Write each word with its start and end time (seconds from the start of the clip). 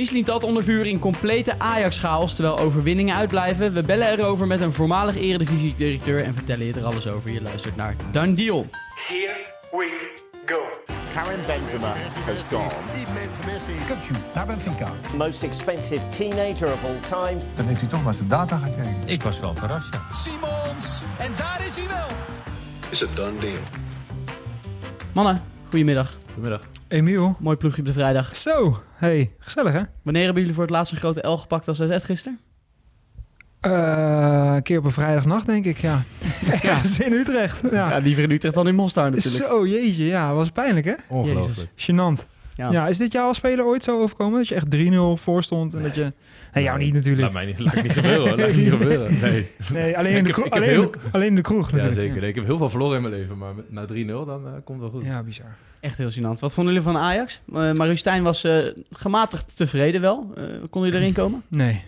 Mislintat 0.00 0.44
onder 0.44 0.64
vuur 0.64 0.86
in 0.86 0.98
complete 0.98 1.58
Ajax-chaos 1.58 2.34
terwijl 2.34 2.58
overwinningen 2.58 3.16
uitblijven. 3.16 3.72
We 3.72 3.82
bellen 3.82 4.08
erover 4.08 4.46
met 4.46 4.60
een 4.60 4.72
voormalig 4.72 5.16
eredivisie-directeur 5.16 6.24
en 6.24 6.34
vertellen 6.34 6.66
je 6.66 6.72
er 6.72 6.84
alles 6.84 7.08
over. 7.08 7.30
Je 7.30 7.42
luistert 7.42 7.76
naar 7.76 7.96
Done 8.12 8.32
Deal. 8.32 8.66
Here 9.08 9.46
we 9.70 10.10
go. 10.46 10.60
Karim 11.14 11.40
Benzema 11.46 11.94
has 12.26 12.42
gone. 12.42 12.70
Kutsu 13.86 14.14
naar 14.34 14.46
Benfica. 14.46 14.92
Most 15.16 15.42
expensive 15.42 16.08
teenager 16.08 16.72
of 16.72 16.84
all 16.84 17.00
time. 17.00 17.40
Dan 17.56 17.66
heeft 17.66 17.80
hij 17.80 17.88
toch 17.88 18.04
maar 18.04 18.14
zijn 18.14 18.28
data 18.28 18.56
gekeken. 18.56 18.96
Ik 19.04 19.22
was 19.22 19.40
wel 19.40 19.54
verrast, 19.54 19.94
ja. 19.94 20.00
Simons. 20.14 21.02
En 21.18 21.32
daar 21.36 21.66
is 21.66 21.76
hij 21.76 21.86
wel. 21.88 22.06
Is 22.90 23.02
a 23.02 23.06
done 23.14 23.38
deal. 23.38 23.58
Mannen, 25.12 25.42
goedemiddag. 25.68 26.16
Goedemiddag. 26.26 26.69
Emiel. 26.90 27.36
Mooi 27.38 27.56
ploegje 27.56 27.80
op 27.80 27.86
de 27.86 27.92
vrijdag. 27.92 28.36
Zo, 28.36 28.82
hey, 28.94 29.32
gezellig 29.38 29.72
hè? 29.72 29.82
Wanneer 30.02 30.24
hebben 30.24 30.40
jullie 30.40 30.54
voor 30.56 30.64
het 30.64 30.72
laatst 30.72 30.92
een 30.92 30.98
grote 30.98 31.28
L 31.28 31.36
gepakt 31.36 31.68
als 31.68 31.80
AZ 31.80 32.04
gisteren? 32.04 32.38
Eh, 33.60 34.52
een 34.54 34.62
keer 34.62 34.78
op 34.78 34.84
een 34.84 34.90
vrijdagnacht 34.90 35.46
denk 35.46 35.64
ik, 35.64 35.78
ja. 35.88 36.02
Ergens 36.62 37.00
in 37.00 37.12
Utrecht. 37.12 37.60
Ja. 37.70 37.90
Ja, 37.90 37.96
liever 37.96 38.22
in 38.22 38.30
Utrecht 38.30 38.54
dan 38.54 38.68
in 38.68 38.74
Mostar 38.74 39.10
natuurlijk. 39.10 39.44
Zo, 39.44 39.66
jeetje, 39.66 40.04
ja, 40.04 40.34
was 40.34 40.50
pijnlijk 40.50 40.86
hè? 40.86 40.94
Ongelooflijk. 41.08 41.70
Gênant. 41.76 42.26
Ja. 42.60 42.72
Ja. 42.72 42.86
is 42.88 42.98
dit 42.98 43.12
jou 43.12 43.26
als 43.26 43.36
speler 43.36 43.64
ooit 43.64 43.84
zo 43.84 44.00
overkomen? 44.00 44.38
Dat 44.38 44.48
je 44.48 44.54
echt 44.54 44.66
3-0 45.18 45.22
voor 45.22 45.42
stond 45.42 45.74
en 45.74 45.82
dat 45.82 45.94
je... 45.94 46.12
Nee, 46.54 46.64
jou 46.64 46.78
niet 46.78 46.86
Laat 46.94 47.04
natuurlijk. 47.04 47.32
mij 47.32 47.46
niet, 47.46 47.58
laat 47.60 47.74
ik 47.76 47.82
niet 47.82 47.92
gebeuren. 47.92 48.36
Laat 48.38 48.54
niet 48.54 48.68
gebeuren. 48.70 49.18
Nee. 49.20 49.48
Nee, 49.72 49.98
alleen, 49.98 50.12
in 50.16 50.24
de 50.24 50.30
heb- 50.30 50.32
kroeg, 50.32 50.46
ik 50.46 50.52
heb 50.54 50.62
alleen, 50.62 50.74
heel- 50.74 50.90
de, 50.90 50.98
alleen 51.12 51.26
in 51.26 51.34
de 51.34 51.40
kroeg 51.40 51.66
Ja, 51.70 51.76
natuurlijk. 51.76 52.00
zeker. 52.00 52.20
Nee, 52.20 52.28
ik 52.28 52.34
heb 52.34 52.44
heel 52.44 52.56
veel 52.58 52.68
verloren 52.70 52.96
in 52.96 53.02
mijn 53.02 53.14
leven, 53.14 53.38
maar 53.38 53.52
na 53.68 53.84
3-0 53.84 53.86
dan 54.06 54.46
eh, 54.46 54.52
komt 54.64 54.80
het 54.82 54.90
wel 54.90 55.00
goed. 55.00 55.04
Ja, 55.08 55.22
bizar. 55.22 55.56
Echt 55.80 55.98
heel 55.98 56.10
gênant. 56.10 56.38
Wat 56.40 56.54
vonden 56.54 56.74
jullie 56.74 56.88
van 56.88 56.96
Ajax? 56.96 57.40
Uh, 57.52 57.72
Maru 57.72 57.96
Stijn 57.96 58.22
was 58.22 58.44
eh, 58.44 58.66
gematigd 58.90 59.56
tevreden 59.56 60.00
wel. 60.00 60.32
Eh 60.36 60.44
kon 60.70 60.82
hij 60.82 60.92
erin 60.92 61.12
komen? 61.12 61.42
Nee, 61.48 61.66
Nee, 61.66 61.82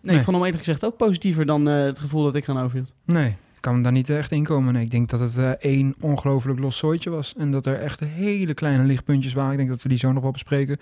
Nee. 0.00 0.16
ik 0.16 0.22
vond 0.22 0.36
hem 0.36 0.44
eerlijk 0.46 0.64
gezegd 0.64 0.84
ook 0.84 0.96
positiever 0.96 1.46
dan 1.46 1.68
eh, 1.68 1.84
het 1.84 1.98
gevoel 1.98 2.22
dat 2.24 2.34
ik 2.34 2.48
aan 2.48 2.58
overhield. 2.60 2.92
nee. 3.04 3.36
Kan 3.64 3.82
daar 3.82 3.92
niet 3.92 4.10
echt 4.10 4.30
in 4.30 4.44
komen. 4.44 4.72
Nee, 4.72 4.82
ik 4.82 4.90
denk 4.90 5.08
dat 5.08 5.20
het 5.20 5.38
eh, 5.38 5.50
één 5.50 5.94
ongelooflijk 6.00 6.58
los 6.58 6.78
zooitje 6.78 7.10
was. 7.10 7.34
En 7.36 7.50
dat 7.50 7.66
er 7.66 7.80
echt 7.80 8.00
hele 8.00 8.54
kleine 8.54 8.84
lichtpuntjes 8.84 9.32
waren. 9.32 9.50
Ik 9.50 9.56
denk 9.56 9.68
dat 9.68 9.82
we 9.82 9.88
die 9.88 9.98
zo 9.98 10.12
nog 10.12 10.22
wel 10.22 10.32
bespreken. 10.32 10.76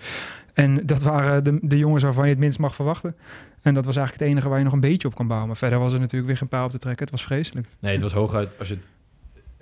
En 0.53 0.85
dat 0.85 1.03
waren 1.03 1.43
de, 1.43 1.59
de 1.61 1.77
jongens 1.77 2.03
waarvan 2.03 2.23
je 2.23 2.29
het 2.29 2.39
minst 2.39 2.59
mag 2.59 2.75
verwachten. 2.75 3.15
En 3.61 3.73
dat 3.73 3.85
was 3.85 3.95
eigenlijk 3.95 4.25
het 4.25 4.33
enige 4.33 4.49
waar 4.49 4.57
je 4.57 4.63
nog 4.63 4.73
een 4.73 4.79
beetje 4.79 5.07
op 5.07 5.15
kan 5.15 5.27
bouwen. 5.27 5.47
Maar 5.47 5.57
verder 5.57 5.79
was 5.79 5.93
er 5.93 5.99
natuurlijk 5.99 6.27
weer 6.27 6.37
geen 6.37 6.47
paal 6.47 6.65
op 6.65 6.71
te 6.71 6.77
trekken. 6.77 7.03
Het 7.03 7.13
was 7.13 7.23
vreselijk. 7.23 7.67
Nee, 7.79 7.91
het 7.91 8.01
was 8.01 8.13
hooguit 8.13 8.55
als 8.59 8.67
je 8.67 8.73
het 8.73 8.83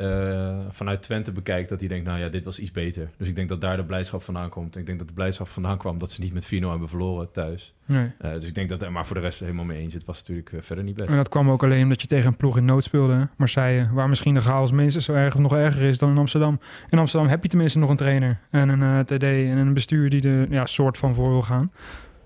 eh, 0.01 0.59
vanuit 0.69 1.01
Twente 1.01 1.31
bekijkt, 1.31 1.69
dat 1.69 1.79
hij 1.79 1.89
denkt, 1.89 2.05
nou 2.05 2.19
ja, 2.19 2.29
dit 2.29 2.43
was 2.43 2.59
iets 2.59 2.71
beter. 2.71 3.09
Dus 3.17 3.27
ik 3.27 3.35
denk 3.35 3.49
dat 3.49 3.61
daar 3.61 3.77
de 3.77 3.83
blijdschap 3.83 4.23
vandaan 4.23 4.49
komt. 4.49 4.77
Ik 4.77 4.85
denk 4.85 4.97
dat 4.99 5.07
de 5.07 5.13
blijdschap 5.13 5.47
vandaan 5.47 5.77
kwam 5.77 5.97
dat 5.97 6.11
ze 6.11 6.21
niet 6.21 6.33
met 6.33 6.45
4-0 6.45 6.49
hebben 6.49 6.89
verloren 6.89 7.31
thuis. 7.31 7.73
Nee. 7.85 8.11
Eh, 8.17 8.31
dus 8.31 8.43
ik 8.43 8.55
denk 8.55 8.69
dat, 8.69 8.89
maar 8.89 9.05
voor 9.05 9.15
de 9.15 9.21
rest 9.21 9.39
helemaal 9.39 9.65
mee 9.65 9.81
eens. 9.81 9.93
Het 9.93 10.05
was 10.05 10.17
natuurlijk 10.19 10.51
eh, 10.51 10.59
verder 10.61 10.83
niet 10.83 10.95
best. 10.95 11.09
En 11.09 11.15
dat 11.15 11.29
kwam 11.29 11.49
ook 11.49 11.63
alleen 11.63 11.83
omdat 11.83 12.01
je 12.01 12.07
tegen 12.07 12.27
een 12.27 12.37
ploeg 12.37 12.57
in 12.57 12.65
nood 12.65 12.83
speelde. 12.83 13.13
hè. 13.13 13.23
Marseille, 13.37 13.89
waar 13.93 14.09
misschien 14.09 14.33
de 14.33 14.41
chaos 14.41 14.71
minstens 14.71 15.05
zo 15.05 15.13
erg 15.13 15.33
of 15.35 15.41
nog 15.41 15.53
erger 15.53 15.81
is 15.81 15.99
dan 15.99 16.09
in 16.09 16.17
Amsterdam. 16.17 16.59
In 16.89 16.99
Amsterdam 16.99 17.29
heb 17.29 17.43
je 17.43 17.49
tenminste 17.49 17.79
nog 17.79 17.89
een 17.89 17.95
trainer 17.95 18.39
en 18.49 18.69
een 18.69 18.81
eh, 18.81 18.99
TD 18.99 19.23
en 19.23 19.57
een 19.57 19.73
bestuur 19.73 20.09
die 20.09 20.29
er 20.29 20.51
ja, 20.51 20.65
soort 20.65 20.97
van 20.97 21.15
voor 21.15 21.29
wil 21.29 21.41
gaan. 21.41 21.71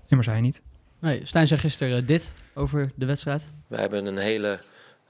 In 0.08 0.16
Marseille 0.16 0.40
niet. 0.40 0.62
Nee, 1.00 1.20
Stijn 1.24 1.46
zei 1.46 1.60
gisteren 1.60 2.06
dit 2.06 2.34
over 2.54 2.92
de 2.94 3.06
wedstrijd. 3.06 3.48
We 3.66 3.76
hebben 3.76 4.06
een 4.06 4.16
hele 4.16 4.58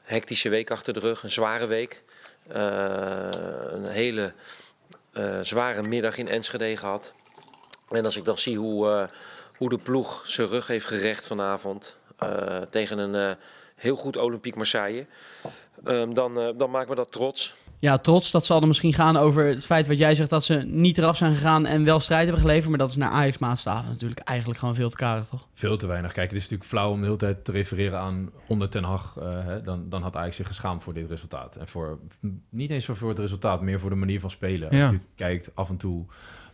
hectische 0.03 0.49
week 0.49 0.71
achter 0.71 0.93
de 0.93 1.01
rug, 1.01 1.23
een 1.23 1.31
zware 1.31 1.67
week. 1.67 2.03
Eh, 2.49 3.29
een 3.71 3.87
hele 3.87 4.33
eh, 5.13 5.41
zware 5.41 5.83
middag 5.83 6.19
in 6.19 6.29
Enschede 6.29 6.77
gehad. 6.77 7.15
En 7.91 8.05
als 8.05 8.17
ik 8.17 8.25
dan 8.25 8.39
zie 8.39 8.59
hoe, 8.59 8.89
eh, 8.89 9.09
hoe 9.57 9.69
de 9.69 9.79
ploeg 9.79 10.23
zijn 10.27 10.49
rug 10.49 10.67
heeft 10.67 10.87
gerecht 10.87 11.27
vanavond 11.27 11.97
tegen 12.71 12.99
een 12.99 13.37
heel 13.77 13.97
goed 13.97 14.17
Olympique 14.17 14.59
Marseille, 14.59 15.07
ehm, 15.85 16.13
dan, 16.13 16.41
eh, 16.41 16.49
dan 16.57 16.71
maakt 16.71 16.89
me 16.89 16.95
dat 16.95 17.13
trots. 17.13 17.55
Ja, 17.79 17.99
trots, 17.99 18.31
dat 18.31 18.47
zal 18.47 18.61
er 18.61 18.67
misschien 18.67 18.93
gaan 18.93 19.17
over 19.17 19.45
het 19.47 19.67
feit 19.67 19.87
wat 19.87 19.99
jij 19.99 20.15
zegt 20.15 20.31
dat 20.31 20.45
ze 20.45 20.55
niet 20.67 20.99
eraf 20.99 21.17
zijn 21.17 21.35
gegaan 21.35 21.67
en 21.67 21.85
wel 21.85 22.01
strijd 22.01 22.23
hebben 22.23 22.41
geleverd. 22.41 22.69
Maar 22.69 22.79
dat 22.79 22.91
is 22.91 22.97
naar 22.97 23.11
Ajax 23.11 23.39
maatstaven 23.39 23.91
natuurlijk 23.91 24.21
eigenlijk 24.21 24.59
gewoon 24.59 24.75
veel 24.75 24.89
te 24.91 24.97
karig, 24.97 25.27
toch? 25.27 25.47
Veel 25.55 25.77
te 25.77 25.87
weinig. 25.87 26.13
Kijk, 26.13 26.27
het 26.29 26.37
is 26.37 26.43
natuurlijk 26.43 26.71
flauw 26.71 26.91
om 26.91 26.99
de 26.99 27.05
hele 27.05 27.17
tijd 27.19 27.45
te 27.45 27.53
refereren 27.53 27.99
aan 27.99 28.31
onder 28.47 28.69
Ten 28.69 28.85
Hag. 28.85 29.17
eh, 29.17 29.45
hè, 29.45 29.63
dan, 29.63 29.89
dan 29.89 30.03
had 30.03 30.17
Ajax 30.17 30.37
zich 30.37 30.47
geschaamd 30.47 30.83
voor 30.83 30.95
dit 30.95 31.09
resultaat. 31.09 31.57
En 31.57 31.69
voor, 31.69 31.99
niet 32.51 32.71
eens 32.71 32.85
voor 32.85 33.09
het 33.09 33.19
resultaat, 33.19 33.61
meer 33.61 33.81
voor 33.81 33.91
de 33.91 33.97
manier 33.97 34.21
van 34.21 34.31
spelen. 34.31 34.63
Als 34.69 34.71
Ja. 34.71 34.77
je 34.79 34.83
natuurlijk 34.85 35.11
kijkt 35.17 35.51
af 35.55 35.69
en 35.69 35.77
toe... 35.77 36.05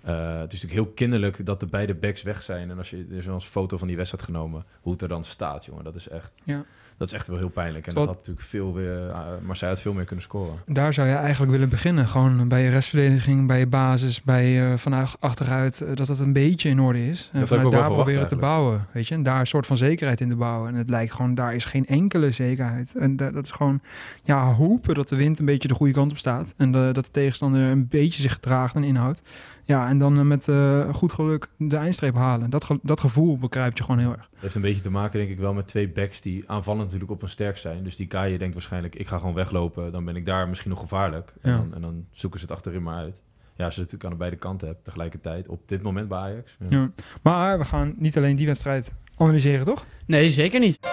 eh, 0.02 0.14
het 0.38 0.52
is 0.52 0.62
natuurlijk 0.62 0.72
heel 0.86 0.94
kinderlijk 0.94 1.46
dat 1.46 1.60
de 1.60 1.66
beide 1.66 1.94
backs 1.94 2.22
weg 2.22 2.42
zijn. 2.42 2.70
En 2.70 2.78
als 2.78 2.90
je 2.90 3.06
er 3.10 3.16
is 3.16 3.24
wel 3.24 3.34
eens 3.34 3.44
een 3.44 3.50
foto 3.50 3.76
van 3.78 3.86
die 3.88 3.96
wedstrijd 3.96 4.24
genomen, 4.24 4.64
hoe 4.80 4.92
het 4.92 5.02
er 5.02 5.08
dan 5.08 5.24
staat, 5.24 5.64
jongen. 5.64 5.84
Dat 5.84 5.94
is 5.94 6.08
echt, 6.08 6.32
Ja. 6.44 6.64
Dat 7.02 7.10
is 7.10 7.16
echt 7.18 7.28
wel 7.28 7.38
heel 7.38 7.48
pijnlijk. 7.48 7.86
En 7.86 7.94
dat 7.94 8.06
had 8.06 8.14
natuurlijk 8.16 8.46
veel 8.46 8.74
weer, 8.74 9.06
uh, 9.08 9.18
Marseille 9.46 9.74
had 9.74 9.82
veel 9.82 9.92
meer 9.92 10.04
kunnen 10.04 10.24
scoren. 10.24 10.54
Daar 10.66 10.92
zou 10.94 11.08
je 11.08 11.14
eigenlijk 11.14 11.52
willen 11.52 11.68
beginnen. 11.68 12.08
Gewoon 12.08 12.48
bij 12.48 12.62
je 12.62 12.70
restverdediging, 12.70 13.46
bij 13.46 13.58
je 13.58 13.66
basis, 13.66 14.22
bij 14.22 14.72
eh 14.72 14.78
vanuit 14.78 15.16
achteruit. 15.20 15.80
eh, 15.80 15.94
dat 15.94 16.06
dat 16.06 16.18
een 16.18 16.32
beetje 16.32 16.68
in 16.68 16.80
orde 16.80 17.06
is. 17.08 17.30
En 17.32 17.40
vanuit 17.46 17.66
daar 17.72 17.80
proberen 17.94 18.26
te 18.28 18.36
bouwen. 18.36 18.86
Weet 18.92 19.08
je? 19.08 19.14
En 19.14 19.22
daar 19.22 19.40
een 19.40 19.46
soort 19.46 19.66
van 19.66 19.76
zekerheid 19.76 20.20
in 20.20 20.28
te 20.28 20.36
bouwen. 20.36 20.68
En 20.68 20.74
het 20.74 20.90
lijkt 20.90 21.12
gewoon, 21.12 21.34
daar 21.34 21.54
is 21.54 21.64
geen 21.64 21.86
enkele 21.86 22.30
zekerheid. 22.30 22.94
En 22.94 23.16
da- 23.16 23.30
dat 23.30 23.44
is 23.44 23.50
gewoon, 23.50 23.80
ja, 24.22 24.52
hopen 24.52 24.94
dat 24.94 25.08
de 25.08 25.16
wind 25.16 25.38
een 25.38 25.44
beetje 25.44 25.68
de 25.68 25.74
goede 25.74 25.92
kant 25.92 26.10
op 26.10 26.18
staat. 26.18 26.54
En 26.56 26.72
de- 26.72 26.90
dat 26.92 27.04
de 27.04 27.10
tegenstander 27.10 27.60
een 27.62 27.88
beetje 27.88 28.22
zich 28.22 28.32
gedraagt 28.32 28.74
en 28.74 28.84
inhoudt. 28.84 29.22
Ja, 29.64 29.88
en 29.88 29.98
dan 29.98 30.18
eh, 30.18 30.24
met 30.24 30.48
eh, 30.48 30.94
goed 30.94 31.12
geluk 31.12 31.46
de 31.56 31.76
eindstreep 31.76 32.14
halen. 32.14 32.50
Dat, 32.50 32.64
ge- 32.64 32.78
dat 32.82 33.00
gevoel 33.00 33.38
begrijp 33.38 33.76
je 33.76 33.84
gewoon 33.84 33.98
heel 34.00 34.10
erg. 34.12 34.28
Het 34.32 34.40
heeft 34.40 34.54
een 34.54 34.60
beetje 34.62 34.82
te 34.82 34.90
maken, 34.90 35.18
denk 35.18 35.30
ik, 35.30 35.38
wel 35.38 35.52
met 35.54 35.66
twee 35.66 35.88
backs 35.88 36.20
die 36.20 36.44
aanvallend 36.46 36.84
natuurlijk 36.84 37.10
op 37.10 37.20
hun 37.20 37.30
sterk 37.30 37.58
zijn. 37.58 37.84
Dus 37.84 37.96
die 37.96 38.06
Kaaien 38.06 38.38
denkt 38.38 38.54
waarschijnlijk, 38.54 38.94
ik 38.94 39.06
ga 39.06 39.18
gewoon 39.18 39.34
weglopen, 39.34 39.92
dan 39.92 40.04
ben 40.04 40.16
ik 40.16 40.26
daar 40.26 40.48
misschien 40.48 40.70
nog 40.70 40.80
gevaarlijk. 40.80 41.32
En, 41.40 41.50
Ja. 41.50 41.56
dan, 41.56 41.74
en 41.74 41.80
dan 41.80 42.04
zoeken 42.10 42.40
ze 42.40 42.44
het 42.46 42.54
achterin 42.54 42.82
maar 42.82 42.96
uit. 42.96 43.14
Ja, 43.56 43.64
als 43.64 43.74
je 43.74 43.80
het 43.80 43.92
natuurlijk 43.92 44.04
aan 44.04 44.10
de 44.10 44.16
beide 44.16 44.36
kanten 44.36 44.68
hebt 44.68 44.84
tegelijkertijd, 44.84 45.48
op 45.48 45.68
dit 45.68 45.82
moment 45.82 46.08
bij 46.08 46.18
Ajax. 46.18 46.56
Ja. 46.68 46.78
Ja. 46.78 46.90
Maar 47.22 47.58
we 47.58 47.64
gaan 47.64 47.94
niet 47.96 48.16
alleen 48.16 48.36
die 48.36 48.46
wedstrijd 48.46 48.92
analyseren, 49.16 49.64
toch? 49.64 49.84
Nee, 50.06 50.30
zeker 50.30 50.60
niet. 50.60 50.91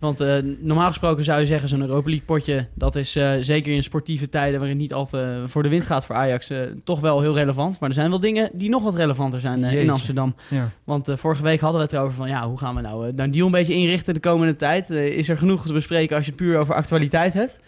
Want 0.00 0.20
eh, 0.20 0.36
normaal 0.58 0.88
gesproken 0.88 1.24
zou 1.24 1.40
je 1.40 1.46
zeggen, 1.46 1.68
zo'n 1.68 1.80
Europa 1.80 2.08
League 2.08 2.26
potje, 2.26 2.66
dat 2.74 2.96
is 2.96 3.16
eh, 3.16 3.32
zeker 3.40 3.72
in 3.72 3.82
sportieve 3.82 4.28
tijden 4.28 4.58
waarin 4.58 4.70
het 4.76 4.80
niet 4.80 4.92
al 4.94 5.06
te 5.06 5.42
voor 5.46 5.62
de 5.62 5.68
wind 5.68 5.84
gaat 5.84 6.04
voor 6.06 6.14
Ajax, 6.14 6.50
eh, 6.50 6.58
toch 6.84 7.00
wel 7.00 7.20
heel 7.20 7.34
relevant. 7.34 7.80
Maar 7.80 7.88
er 7.88 7.94
zijn 7.94 8.10
wel 8.10 8.20
dingen 8.20 8.50
die 8.52 8.68
nog 8.68 8.82
wat 8.82 8.94
relevanter 8.94 9.40
zijn 9.40 9.64
eh, 9.64 9.80
in. 9.82 9.90
Amsterdam. 9.90 10.34
Ja. 10.48 10.70
Want 10.84 11.08
eh, 11.08 11.16
vorige 11.16 11.42
week 11.42 11.60
hadden 11.60 11.78
we 11.80 11.86
het 11.86 11.94
erover 11.94 12.14
van, 12.14 12.28
ja, 12.28 12.48
hoe 12.48 12.58
gaan 12.58 12.74
we 12.74 12.80
nou 12.80 13.06
uh, 13.16 13.32
deal 13.32 13.46
een 13.46 13.52
beetje 13.52 13.74
inrichten 13.74 14.14
de 14.14 14.20
komende 14.20 14.56
tijd? 14.56 14.90
Eh, 14.90 15.06
is 15.06 15.28
er 15.28 15.38
genoeg 15.38 15.66
te 15.66 15.72
bespreken 15.72 16.16
als 16.16 16.24
je 16.24 16.30
het 16.30 16.40
puur 16.40 16.58
over 16.58 16.74
actualiteit 16.74 17.32
hebt? 17.32 17.58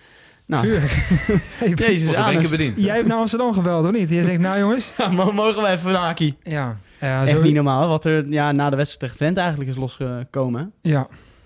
Nou, 0.47 0.67
Tuurlijk. 0.67 0.93
Hey, 1.59 1.69
Jezus, 1.69 2.49
bediend. 2.51 2.77
Jij 2.77 2.95
hebt 2.97 3.07
naar 3.09 3.19
Amsterdam 3.19 3.53
gebeld, 3.53 3.85
of 3.87 3.93
niet? 3.93 4.11
Je 4.11 4.25
zegt, 4.25 4.41
nou 4.41 4.59
jongens. 4.59 4.95
Ja, 4.99 5.09
mo- 5.09 5.33
mogen 5.33 5.63
we 5.63 5.69
even 5.69 5.93
Naki? 5.93 6.35
Ja, 6.43 6.77
ja, 7.01 7.23
Echt 7.23 7.31
zo, 7.31 7.43
niet 7.43 7.55
normaal, 7.55 7.89
wat 7.89 8.05
er 8.05 8.29
ja, 8.29 8.53
na 8.53 8.71
de 8.71 8.77
wedstrijd 8.77 9.01
tegen 9.01 9.17
Twente 9.17 9.41
eigenlijk 9.41 9.71
is 9.71 9.77
losgekomen. 9.77 10.73
hè? 10.83 10.91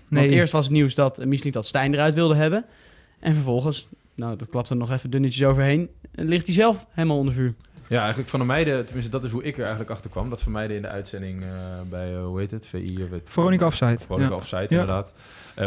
Ja. 0.09 0.15
Want 0.15 0.27
eerst 0.27 0.53
was 0.53 0.65
het 0.65 0.73
nieuws 0.73 0.95
dat 0.95 1.25
Misliet 1.25 1.53
dat 1.53 1.65
Stijn 1.67 1.93
eruit 1.93 2.13
wilde 2.13 2.35
hebben. 2.35 2.65
En 3.19 3.33
vervolgens, 3.33 3.89
nou 4.15 4.35
dat 4.35 4.49
klapt 4.49 4.69
er 4.69 4.75
nog 4.75 4.91
even 4.91 5.09
dunnetjes 5.09 5.43
overheen, 5.47 5.89
ligt 6.11 6.45
hij 6.45 6.55
zelf 6.55 6.87
helemaal 6.89 7.17
onder 7.17 7.33
vuur. 7.33 7.53
Ja, 7.89 7.99
eigenlijk 7.99 8.29
van 8.29 8.39
de 8.39 8.45
meiden, 8.45 8.85
tenminste 8.85 9.11
dat 9.11 9.23
is 9.23 9.31
hoe 9.31 9.43
ik 9.43 9.53
er 9.55 9.61
eigenlijk 9.61 9.91
achter 9.91 10.09
kwam. 10.09 10.29
Dat 10.29 10.41
van 10.41 10.51
meiden 10.51 10.75
in 10.75 10.81
de 10.81 10.87
uitzending 10.87 11.43
eh, 11.43 11.49
bij, 11.89 12.13
eh, 12.15 12.23
hoe 12.25 12.39
heet 12.39 12.51
het, 12.51 12.65
VI? 12.67 12.95
eh, 13.11 13.17
Veronica 13.23 13.65
Offside. 13.65 13.97
Veronica 13.99 14.29
Ja. 14.29 14.35
Offside, 14.35 14.61
Ja. 14.61 14.67
inderdaad. 14.69 15.13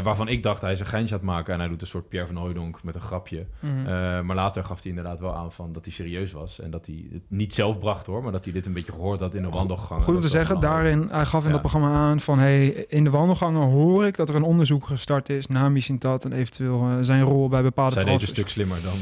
Waarvan 0.02 0.28
ik 0.28 0.42
dacht, 0.42 0.60
hij 0.60 0.72
is 0.72 0.80
een 0.80 0.86
geintje 0.86 1.14
aan 1.14 1.20
het 1.20 1.30
maken 1.30 1.54
en 1.54 1.60
hij 1.60 1.68
doet 1.68 1.80
een 1.80 1.86
soort 1.86 2.08
Pierre 2.08 2.26
van 2.28 2.36
Hooijdonk 2.36 2.82
met 2.82 2.94
een 2.94 3.00
grapje. 3.00 3.46
Mhm. 3.60 4.24
Maar 4.26 4.36
later 4.36 4.64
gaf 4.64 4.80
hij 4.82 4.90
inderdaad 4.90 5.20
wel 5.20 5.34
aan 5.34 5.52
van 5.52 5.72
dat 5.72 5.84
hij 5.84 5.92
serieus 5.92 6.32
was. 6.32 6.60
En 6.60 6.70
dat 6.70 6.86
hij 6.86 7.04
het 7.12 7.22
niet 7.28 7.54
zelf 7.54 7.78
bracht 7.78 8.06
hoor, 8.06 8.22
maar 8.22 8.32
dat 8.32 8.44
hij 8.44 8.52
dit 8.52 8.66
een 8.66 8.72
beetje 8.72 8.92
gehoord 8.92 9.20
had 9.20 9.34
in 9.34 9.42
de 9.42 9.48
wandelgang. 9.48 10.02
Goed 10.02 10.14
om 10.14 10.20
te 10.20 10.28
zeggen, 10.28 10.60
daarin, 10.60 11.08
hij 11.10 11.24
gaf 11.24 11.40
in 11.40 11.46
Ja. 11.46 11.52
dat 11.52 11.60
programma 11.60 11.94
aan 11.94 12.20
van... 12.20 12.38
Hey, 12.38 12.66
in 12.68 13.04
de 13.04 13.10
wandelgangen 13.10 13.68
hoor 13.68 14.06
ik 14.06 14.16
dat 14.16 14.28
er 14.28 14.34
een 14.34 14.42
onderzoek 14.42 14.86
gestart 14.86 15.28
is... 15.28 15.46
naar 15.46 15.72
Missintat 15.72 16.24
en 16.24 16.32
eventueel 16.32 16.88
zijn 17.00 17.22
rol 17.22 17.48
bij 17.48 17.62
bepaalde 17.62 17.94
Zij 17.94 18.04
deed 18.04 18.22
een 18.22 18.28
stuk 18.28 18.48
slimmer 18.48 18.78
dan, 18.82 18.92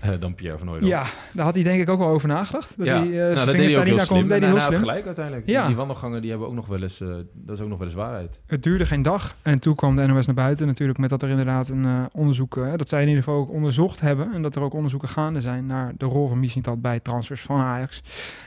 eh, 0.00 0.10
dan 0.18 0.34
Pierre 0.34 0.58
van 0.58 0.66
Hooijdonk. 0.66 0.92
Ja, 0.92 1.06
daar 1.32 1.44
had 1.44 1.54
hij 1.54 1.64
denk 1.64 1.80
ik 1.80 1.88
ook 1.88 1.98
wel 1.98 2.08
over 2.08 2.28
nagedacht. 2.28 2.74
Dat 2.76 2.86
ja, 2.86 2.94
hij, 2.94 3.12
zijn 3.12 3.32
nou, 3.32 3.34
dat 3.34 3.54
deed 3.54 3.70
hij 3.70 3.78
ook 3.78 3.84
heel 3.84 3.98
slim. 3.98 4.28
deed 4.28 4.30
En 4.30 4.42
hij 4.42 4.48
heel 4.48 4.48
hij 4.48 4.58
had 4.58 4.62
slim. 4.62 4.78
gelijk 4.78 5.06
uiteindelijk. 5.06 5.46
Ja. 5.48 5.66
Die, 5.66 5.76
wandelgangen 5.76 6.20
die 6.20 6.30
hebben 6.30 6.48
ook 6.48 6.54
nog 6.54 6.66
wel 6.66 6.82
eens, 6.82 7.00
eh, 7.00 7.08
dat 7.32 7.56
is 7.56 7.62
ook 7.62 7.68
nog 7.68 7.78
wel 7.78 7.86
eens 7.86 7.96
waarheid. 7.96 8.40
Het 8.46 8.62
duurde 8.62 8.86
geen 8.86 9.02
dag 9.02 9.36
en 9.42 9.58
toen 9.58 9.74
kwam 9.74 9.96
de 9.96 10.06
NOS 10.06 10.26
naar 10.26 10.34
buiten 10.34 10.66
natuurlijk... 10.66 10.98
met 10.98 11.10
dat 11.10 11.22
er 11.22 11.28
inderdaad 11.28 11.68
een 11.68 12.08
onderzoek... 12.12 12.54
dat 12.76 12.88
zij 12.88 13.02
in 13.02 13.08
ieder 13.08 13.22
geval 13.22 13.40
ook 13.40 13.50
onderzocht 13.50 14.00
hebben... 14.00 14.32
en 14.34 14.42
dat 14.42 14.56
er 14.56 14.62
ook 14.62 14.74
onderzoeken 14.74 15.08
gaande 15.08 15.40
zijn... 15.40 15.66
naar 15.66 15.92
de 15.96 16.06
rol 16.06 16.28
van 16.28 16.40
Missintat 16.40 16.80
bij 16.80 17.00
transfers 17.00 17.40
van 17.40 17.60
Ajax. 17.60 18.02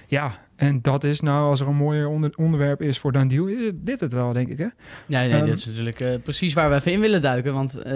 Ja, 0.07 0.31
En 0.61 0.81
dat 0.81 1.03
is 1.03 1.19
nou, 1.21 1.49
als 1.49 1.59
er 1.59 1.67
een 1.67 1.75
mooier 1.75 2.07
onder- 2.07 2.33
onderwerp 2.37 2.81
is 2.81 2.99
voor 2.99 3.11
Dandiel, 3.11 3.45
is 3.47 3.61
het 3.61 3.85
dit 3.85 3.99
het 3.99 4.13
wel, 4.13 4.33
denk 4.33 4.47
ik. 4.49 4.57
Hè? 4.57 4.67
Ja, 5.05 5.19
nee, 5.21 5.31
Ehm, 5.31 5.45
dit 5.45 5.57
is 5.57 5.65
natuurlijk 5.65 5.99
eh, 5.99 6.13
precies 6.23 6.53
waar 6.53 6.69
we 6.69 6.75
even 6.75 6.91
in 6.91 6.99
willen 6.99 7.21
duiken. 7.21 7.53
Want 7.53 7.75
eh, 7.81 7.93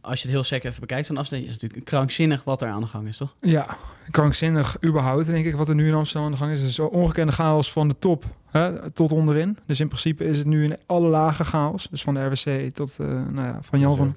als 0.00 0.20
je 0.22 0.26
het 0.26 0.36
heel 0.36 0.44
sec 0.44 0.64
even 0.64 0.80
bekijkt 0.80 1.06
van 1.06 1.16
afstand, 1.16 1.42
is 1.44 1.52
het 1.52 1.62
natuurlijk 1.62 1.90
krankzinnig 1.90 2.44
wat 2.44 2.62
er 2.62 2.68
aan 2.68 2.80
de 2.80 2.86
gang 2.86 3.08
is, 3.08 3.16
toch? 3.16 3.34
Ja, 3.40 3.66
krankzinnig 4.10 4.76
überhaupt, 4.84 5.26
denk 5.26 5.46
ik, 5.46 5.56
wat 5.56 5.68
er 5.68 5.74
nu 5.74 5.88
in 5.88 5.94
Amsterdam 5.94 6.24
aan 6.26 6.32
de 6.32 6.38
gang 6.38 6.52
is. 6.52 6.60
Het 6.60 6.68
is 6.68 6.78
ongekende 6.78 7.32
chaos 7.32 7.72
van 7.72 7.88
de 7.88 7.98
top 7.98 8.24
hè, 8.50 8.90
tot 8.90 9.12
onderin. 9.12 9.58
Dus 9.66 9.80
in 9.80 9.88
principe 9.88 10.24
is 10.24 10.38
het 10.38 10.46
nu 10.46 10.64
in 10.64 10.76
alle 10.86 11.08
lagen 11.08 11.44
chaos. 11.44 11.88
Dus 11.90 12.02
van 12.02 12.14
de 12.14 12.24
RWC 12.24 12.74
tot, 12.74 12.96
eh, 13.00 13.06
nou 13.06 13.46
ja, 13.46 13.58
van 13.60 13.78
Jan 13.78 13.96
van... 13.96 14.14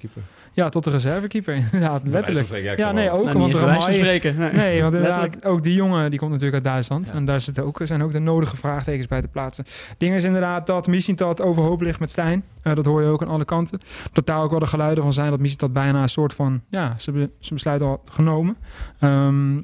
Ja, 0.54 0.68
tot 0.68 0.84
de 0.84 0.90
reservekeeper, 0.90 1.54
inderdaad, 1.72 2.02
letterlijk. 2.04 2.46
spreken, 2.46 2.76
Ja, 2.76 2.92
nee, 2.92 3.10
ook, 3.10 3.24
Nou, 3.24 3.38
want 3.38 3.54
Ramai... 3.54 3.94
spreken. 3.94 4.38
Nee, 4.38 4.52
Nee, 4.52 4.80
want 4.80 4.92
Letterlijk. 4.92 5.24
inderdaad, 5.24 5.46
ook 5.46 5.62
die 5.62 5.74
jongen 5.74 6.10
die 6.10 6.18
komt 6.18 6.30
natuurlijk 6.30 6.64
uit 6.64 6.72
Duitsland. 6.72 7.06
Ja. 7.08 7.14
En 7.14 7.24
daar 7.24 7.40
zitten 7.40 7.64
ook, 7.64 7.80
zijn 7.84 8.02
ook 8.02 8.12
de 8.12 8.18
nodige 8.18 8.56
vraagtekens 8.56 9.06
bij 9.06 9.20
te 9.20 9.28
plaatsen. 9.28 9.64
Ding 9.98 10.14
is 10.14 10.24
inderdaad 10.24 10.66
dat 10.66 10.86
Missintat 10.86 11.40
overhoop 11.40 11.80
ligt 11.80 12.00
met 12.00 12.10
Stijn. 12.10 12.44
Eh, 12.62 12.74
dat 12.74 12.84
hoor 12.84 13.02
je 13.02 13.08
ook 13.08 13.22
aan 13.22 13.28
alle 13.28 13.44
kanten. 13.44 13.80
Dat 14.12 14.26
daar 14.26 14.42
ook 14.42 14.50
wel 14.50 14.58
de 14.58 14.66
geluiden 14.66 15.02
van 15.02 15.12
zijn 15.12 15.30
dat 15.30 15.40
Missintat 15.40 15.72
bijna 15.72 16.02
een 16.02 16.08
soort 16.08 16.34
van... 16.34 16.60
Ja, 16.70 16.94
ze 16.98 17.10
hebben 17.10 17.30
zijn 17.38 17.54
besluit 17.54 17.82
al 17.82 17.88
had 17.88 18.10
genomen. 18.12 18.56
Ehm 18.98 19.58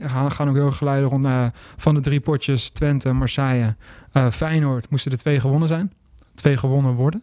gaan, 0.00 0.32
gaan 0.32 0.48
ook 0.48 0.54
heel 0.54 0.70
geluiden 0.70 1.08
rond 1.08 1.52
van 1.76 1.94
de 1.94 2.00
drie 2.00 2.20
potjes. 2.20 2.68
Twente, 2.68 3.12
Marseille, 3.12 3.76
eh, 4.12 4.30
Feyenoord 4.30 4.90
moesten 4.90 5.12
er 5.12 5.18
twee 5.18 5.40
gewonnen 5.40 5.68
zijn. 5.68 5.92
Twee 6.34 6.56
gewonnen 6.56 6.94
worden. 6.94 7.22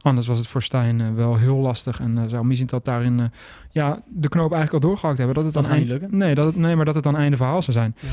Anders 0.00 0.26
was 0.26 0.38
het 0.38 0.46
voor 0.46 0.62
Stijn 0.62 1.00
eh, 1.00 1.14
wel 1.14 1.36
heel 1.36 1.56
lastig. 1.56 2.00
En 2.00 2.18
eh, 2.18 2.24
zou 2.28 2.44
Missintat 2.44 2.84
daarin 2.84 3.32
ja, 3.70 4.02
de 4.08 4.28
knoop 4.28 4.52
eigenlijk 4.52 4.84
al 4.84 4.90
doorgehakt 4.90 5.18
hebben. 5.18 5.34
Dat 5.34 5.44
het 5.44 5.54
dan 5.54 5.64
gaat 5.64 5.72
niet 5.72 5.88
eind- 5.88 6.00
lukken. 6.00 6.18
Nee, 6.18 6.34
dat 6.34 6.46
het, 6.46 6.56
nee, 6.56 6.76
maar 6.76 6.84
dat 6.84 6.94
het 6.94 7.04
dan 7.04 7.16
einde 7.16 7.36
verhaal 7.36 7.62
zou 7.62 7.76
zijn. 7.76 7.94
Ja. 8.00 8.08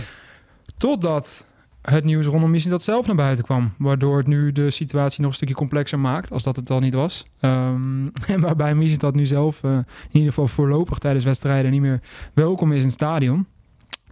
Totdat 0.78 1.46
het 1.82 2.04
nieuws 2.04 2.26
rondom 2.26 2.52
Missintat 2.52 2.84
zelf 2.84 3.08
naar 3.08 3.16
buiten 3.16 3.44
kwam. 3.44 3.74
Waardoor 3.78 4.18
het 4.18 4.28
nu 4.28 4.52
de 4.52 4.72
situatie 4.72 5.22
nog 5.22 5.30
een 5.30 5.36
stukje 5.36 5.56
complexer 5.56 6.00
maakt. 6.00 6.32
Als 6.32 6.44
dat 6.44 6.56
het 6.56 6.70
al 6.70 6.80
niet 6.80 6.94
was. 6.94 7.26
Ehm, 7.40 8.08
en 8.34 8.40
waarbij 8.40 8.76
Missintat 8.76 9.16
nu 9.16 9.26
zelf 9.26 9.64
in 9.64 9.86
ieder 10.12 10.30
geval 10.30 10.48
voorlopig 10.48 10.98
tijdens 10.98 11.24
wedstrijden 11.24 11.72
niet 11.72 11.82
meer 11.82 12.00
welkom 12.34 12.72
is 12.72 12.80
in 12.80 12.86
het 12.86 12.94
stadion. 12.94 13.46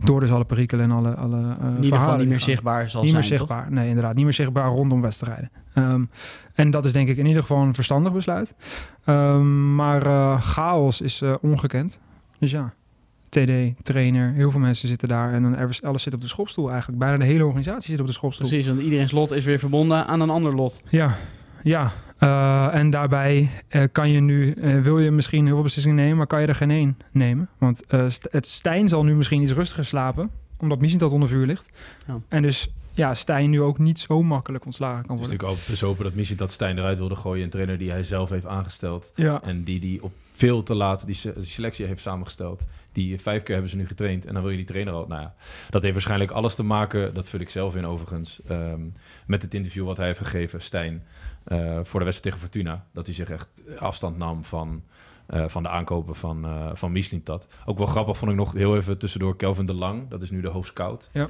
Door 0.04 0.19
dus 0.19 0.31
alle 0.31 0.46
perikelen 0.46 0.86
en 0.86 0.92
alle, 0.92 1.16
alle 1.16 1.56
eh, 1.60 1.68
In 1.68 1.84
ieder 1.84 2.00
geval 2.00 2.18
niet 2.18 2.28
meer 2.28 2.40
zichtbaar 2.40 2.90
zal 2.90 3.04
Niet 3.04 3.13
meer 3.13 3.24
zijn, 3.24 3.40
toch? 3.40 3.48
zichtbaar. 3.48 3.72
Nee, 3.72 3.88
inderdaad. 3.88 4.16
Niet 4.16 4.24
meer 4.24 4.34
zichtbaar 4.34 4.69
rondom 4.69 5.01
wedstrijden. 5.01 5.51
Ehm, 5.74 6.04
en 6.54 6.72
dat 6.72 6.86
is 6.86 6.94
denk 6.94 7.07
ik 7.10 7.18
in 7.18 7.25
ieder 7.25 7.42
geval 7.42 7.62
een 7.62 7.74
verstandig 7.74 8.13
besluit. 8.13 8.56
Ehm, 9.06 9.75
maar 9.75 10.06
eh, 10.06 10.42
chaos 10.42 11.01
is 11.01 11.22
eh, 11.22 11.34
ongekend. 11.42 12.01
Dus 12.40 12.51
ja, 12.51 12.74
TD, 13.30 13.84
trainer, 13.84 14.31
heel 14.31 14.51
veel 14.51 14.60
mensen 14.60 14.88
zitten 14.88 15.07
daar. 15.07 15.34
En 15.34 15.42
dan 15.42 15.57
alles 15.81 16.01
zit 16.04 16.13
op 16.13 16.22
de 16.22 16.28
schopstoel 16.28 16.69
eigenlijk. 16.69 17.00
Bijna 17.00 17.18
de 17.18 17.25
hele 17.25 17.46
organisatie 17.46 17.92
zit 17.92 18.00
op 18.00 18.07
de 18.07 18.13
schopstoel. 18.13 18.48
Precies, 18.48 18.68
want 18.68 18.80
iedereen's 18.80 19.12
lot 19.12 19.31
is 19.31 19.46
weer 19.46 19.60
verbonden 19.60 20.07
aan 20.07 20.22
een 20.22 20.30
ander 20.30 20.56
lot. 20.56 20.81
Ja, 20.90 21.16
ja. 21.63 21.91
Eh, 22.17 22.73
en 22.73 22.89
daarbij 22.89 23.50
eh, 23.67 23.83
kan 23.91 24.09
je 24.09 24.19
nu, 24.19 24.51
eh, 24.51 24.79
wil 24.81 25.00
je 25.00 25.11
misschien 25.11 25.45
heel 25.45 25.53
veel 25.53 25.63
beslissingen 25.63 25.97
nemen, 25.97 26.17
maar 26.17 26.27
kan 26.27 26.41
je 26.41 26.47
er 26.47 26.56
geen 26.56 26.71
één 26.71 26.97
nemen. 27.11 27.50
Want 27.57 27.85
eh, 27.85 28.09
St- 28.09 28.27
het 28.31 28.47
Stijn 28.47 28.88
zal 28.88 29.03
nu 29.03 29.15
misschien 29.15 29.41
iets 29.41 29.51
rustiger 29.51 29.85
slapen, 29.85 30.29
omdat 30.57 30.79
Missintat 30.79 31.11
onder 31.11 31.29
vuur 31.29 31.45
ligt. 31.45 31.69
Ja. 32.07 32.19
En 32.27 32.41
dus 32.41 32.71
ja, 32.91 33.15
Stijn 33.15 33.50
nu 33.50 33.61
ook 33.61 33.77
niet 33.79 34.00
zo 34.00 34.23
makkelijk 34.23 34.65
ontslagen 34.65 35.06
kan 35.06 35.15
Het 35.15 35.25
is 35.25 35.29
worden. 35.29 35.38
natuurlijk 35.47 35.67
ook 35.67 35.71
bezopen 35.73 36.03
dat 36.03 36.13
Missie 36.13 36.35
dat 36.38 36.51
Stijn 36.51 36.77
eruit 36.77 36.97
wilde 36.97 37.15
gooien. 37.15 37.44
Een 37.44 37.50
trainer 37.50 37.77
die 37.77 37.89
hij 37.91 38.03
zelf 38.03 38.29
heeft 38.29 38.45
aangesteld. 38.45 39.12
Ja, 39.15 39.41
En 39.44 39.63
die 39.63 39.79
die 39.79 40.03
op 40.03 40.12
veel 40.33 40.63
te 40.63 40.75
laat 40.75 41.05
die 41.05 41.17
selectie 41.41 41.85
heeft 41.85 42.01
samengesteld. 42.01 42.63
Die 42.91 43.19
vijf 43.21 43.44
keer 43.44 43.53
hebben 43.53 43.71
ze 43.71 43.77
nu 43.77 43.88
getraind. 43.88 44.25
En 44.25 44.33
dan 44.33 44.41
wil 44.41 44.51
je 44.51 44.57
die 44.57 44.65
trainer 44.65 44.94
al. 44.94 45.05
Nou 45.07 45.21
ja, 45.21 45.33
dat 45.69 45.81
heeft 45.81 45.94
waarschijnlijk 45.94 46.31
alles 46.31 46.55
te 46.55 46.63
maken. 46.63 47.13
Dat 47.13 47.29
vul 47.29 47.39
ik 47.39 47.50
zelf 47.50 47.75
in 47.75 47.85
overigens. 47.85 48.39
ehm, 48.47 48.81
met 49.25 49.41
het 49.41 49.53
interview 49.53 49.85
wat 49.85 49.97
hij 49.97 50.05
heeft 50.05 50.19
gegeven, 50.19 50.62
Stijn. 50.62 51.03
Eh, 51.50 51.80
voor 51.84 52.00
de 52.00 52.06
wedstrijd 52.06 52.22
tegen 52.22 52.40
Fortuna. 52.40 52.86
Dat 52.94 53.06
hij 53.06 53.16
zich 53.16 53.30
echt 53.30 53.48
afstand 53.80 54.18
nam 54.18 54.44
van, 54.44 54.84
eh, 55.25 55.48
van 55.48 55.63
de 55.63 55.69
aankopen 55.69 56.16
van, 56.16 56.46
eh 56.46 56.69
van 56.74 56.92
Mislintat. 56.92 57.48
Ook 57.66 57.78
wel 57.78 57.88
grappig 57.88 58.18
vond 58.18 58.31
ik 58.31 58.38
nog 58.38 58.54
heel 58.54 58.75
even 58.75 58.98
tussendoor 58.98 59.36
Kelvin 59.36 59.66
de 59.66 59.74
Lang. 59.74 60.10
Dat 60.10 60.22
is 60.22 60.30
nu 60.31 60.42
de 60.42 60.48
hoofdscout. 60.48 61.10
Ja. 61.13 61.28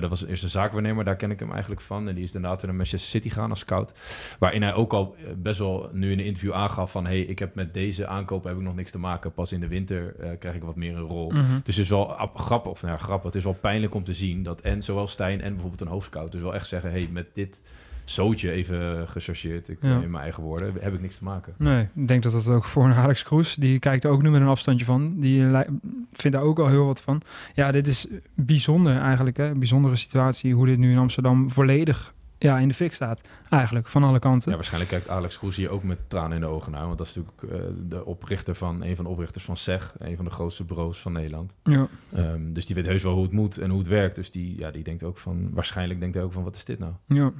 Dat 0.00 0.10
was 0.10 0.24
eerst 0.26 0.42
een 0.42 0.48
zaakwaarnemer. 0.48 1.04
Daar 1.04 1.16
ken 1.16 1.30
ik 1.30 1.38
hem 1.40 1.50
eigenlijk 1.50 1.80
van. 1.80 2.08
En 2.08 2.14
die 2.14 2.24
is 2.24 2.32
daarna 2.32 2.58
naar 2.62 2.74
Manchester 2.74 3.10
City 3.10 3.28
gaan 3.30 3.50
als 3.50 3.58
scout. 3.58 3.92
Waarin 4.38 4.62
hij 4.62 4.74
ook 4.74 4.92
al 4.92 5.16
best 5.36 5.58
wel 5.58 5.88
nu 5.92 6.12
in 6.12 6.18
een 6.18 6.24
interview 6.24 6.52
aangaf 6.52 6.90
van... 6.90 7.06
hey, 7.06 7.20
ik 7.20 7.38
heb 7.38 7.54
met 7.54 7.74
deze 7.74 8.06
aankopen 8.06 8.48
heb 8.48 8.58
ik 8.58 8.64
nog 8.64 8.74
niks 8.74 8.90
te 8.90 8.98
maken. 8.98 9.32
Pas 9.32 9.52
in 9.52 9.60
de 9.60 9.68
winter 9.68 10.14
krijg 10.38 10.54
ik 10.54 10.62
wat 10.62 10.76
meer 10.76 10.96
een 10.96 11.00
rol. 11.06 11.30
Mhm. 11.30 11.52
Dus 11.62 11.76
het 11.76 11.84
is 11.84 11.90
wel 11.90 12.14
ap- 12.14 12.38
grappig, 12.38 12.70
of 12.70 12.82
nou 12.82 12.94
ja, 12.94 13.00
grappig. 13.02 13.26
Het 13.26 13.34
is 13.34 13.44
wel 13.44 13.58
pijnlijk 13.60 13.94
om 13.94 14.04
te 14.04 14.14
zien 14.14 14.42
dat 14.42 14.60
en 14.60 14.82
zowel 14.82 15.06
Stijn 15.08 15.40
en 15.40 15.50
bijvoorbeeld 15.52 15.80
een 15.80 15.86
hoofdscout... 15.86 16.32
dus 16.32 16.40
wel 16.40 16.54
echt 16.54 16.66
zeggen, 16.68 16.90
hey, 16.90 17.08
met 17.12 17.26
dit 17.34 17.62
zootje 18.04 18.50
even 18.50 19.08
gechargeerd, 19.08 19.68
ik, 19.68 19.78
Ja. 19.80 20.00
in 20.00 20.10
mijn 20.10 20.22
eigen 20.22 20.42
woorden, 20.42 20.72
heb 20.80 20.94
ik 20.94 21.00
niks 21.00 21.16
te 21.16 21.24
maken. 21.24 21.54
nee, 21.58 21.88
ik 21.94 22.08
denk 22.08 22.22
dat 22.22 22.32
dat 22.32 22.48
ook 22.48 22.64
voor 22.64 22.84
een 22.84 22.92
Alex 22.94 23.22
Kroes, 23.22 23.54
die 23.54 23.78
kijkt 23.78 24.04
er 24.04 24.10
ook 24.10 24.22
nu 24.22 24.30
met 24.30 24.40
een 24.40 24.46
afstandje 24.46 24.84
van. 24.84 25.12
Die 25.20 25.44
li- 25.44 25.78
vindt 26.12 26.36
daar 26.36 26.46
ook 26.46 26.58
al 26.58 26.68
heel 26.68 26.86
wat 26.86 27.00
van. 27.00 27.22
Ja, 27.54 27.70
dit 27.70 27.86
is 27.86 28.06
bijzonder 28.34 28.96
eigenlijk, 28.96 29.36
hè? 29.36 29.44
Een 29.48 29.58
bijzondere 29.58 29.96
situatie 29.96 30.54
hoe 30.54 30.66
dit 30.66 30.78
nu 30.78 30.90
in 30.92 30.98
Amsterdam 30.98 31.50
volledig 31.50 32.14
ja, 32.38 32.58
in 32.58 32.68
de 32.68 32.74
fik 32.74 32.94
staat. 32.94 33.20
Eigenlijk, 33.50 33.88
van 33.88 34.02
alle 34.04 34.18
kanten. 34.18 34.50
Ja, 34.50 34.56
waarschijnlijk 34.56 34.90
kijkt 34.92 35.08
Alex 35.08 35.38
Kroes 35.38 35.56
hier 35.56 35.70
ook 35.70 35.82
met 35.82 35.98
tranen 36.06 36.34
in 36.34 36.40
de 36.40 36.46
ogen 36.46 36.72
naar. 36.72 36.86
Want 36.86 36.98
dat 36.98 37.06
is 37.06 37.14
natuurlijk 37.14 37.64
eh, 37.64 37.70
de 37.88 38.04
oprichter 38.04 38.54
van, 38.54 38.82
een 38.82 38.96
van 38.96 39.04
de 39.04 39.10
oprichters 39.10 39.44
van 39.44 39.56
SEG, 39.56 39.94
een 39.98 40.16
van 40.16 40.24
de 40.24 40.30
grootste 40.30 40.64
bureaus 40.64 40.98
van 41.00 41.12
Nederland. 41.12 41.52
Ja. 41.62 41.88
Ehm, 42.14 42.52
dus 42.52 42.66
die 42.66 42.74
weet 42.76 42.86
heus 42.86 43.02
wel 43.02 43.12
hoe 43.14 43.22
het 43.22 43.32
moet 43.32 43.58
en 43.58 43.70
hoe 43.70 43.78
het 43.78 43.88
werkt. 43.88 44.14
Dus 44.14 44.30
die, 44.30 44.58
ja, 44.58 44.70
die 44.70 44.82
denkt 44.82 45.02
ook 45.02 45.18
van, 45.18 45.48
waarschijnlijk 45.52 46.00
denkt 46.00 46.14
hij 46.14 46.24
ook 46.24 46.32
van, 46.32 46.42
wat 46.44 46.54
is 46.54 46.64
dit 46.64 46.78
nou? 46.78 46.92
ja. 47.06 47.32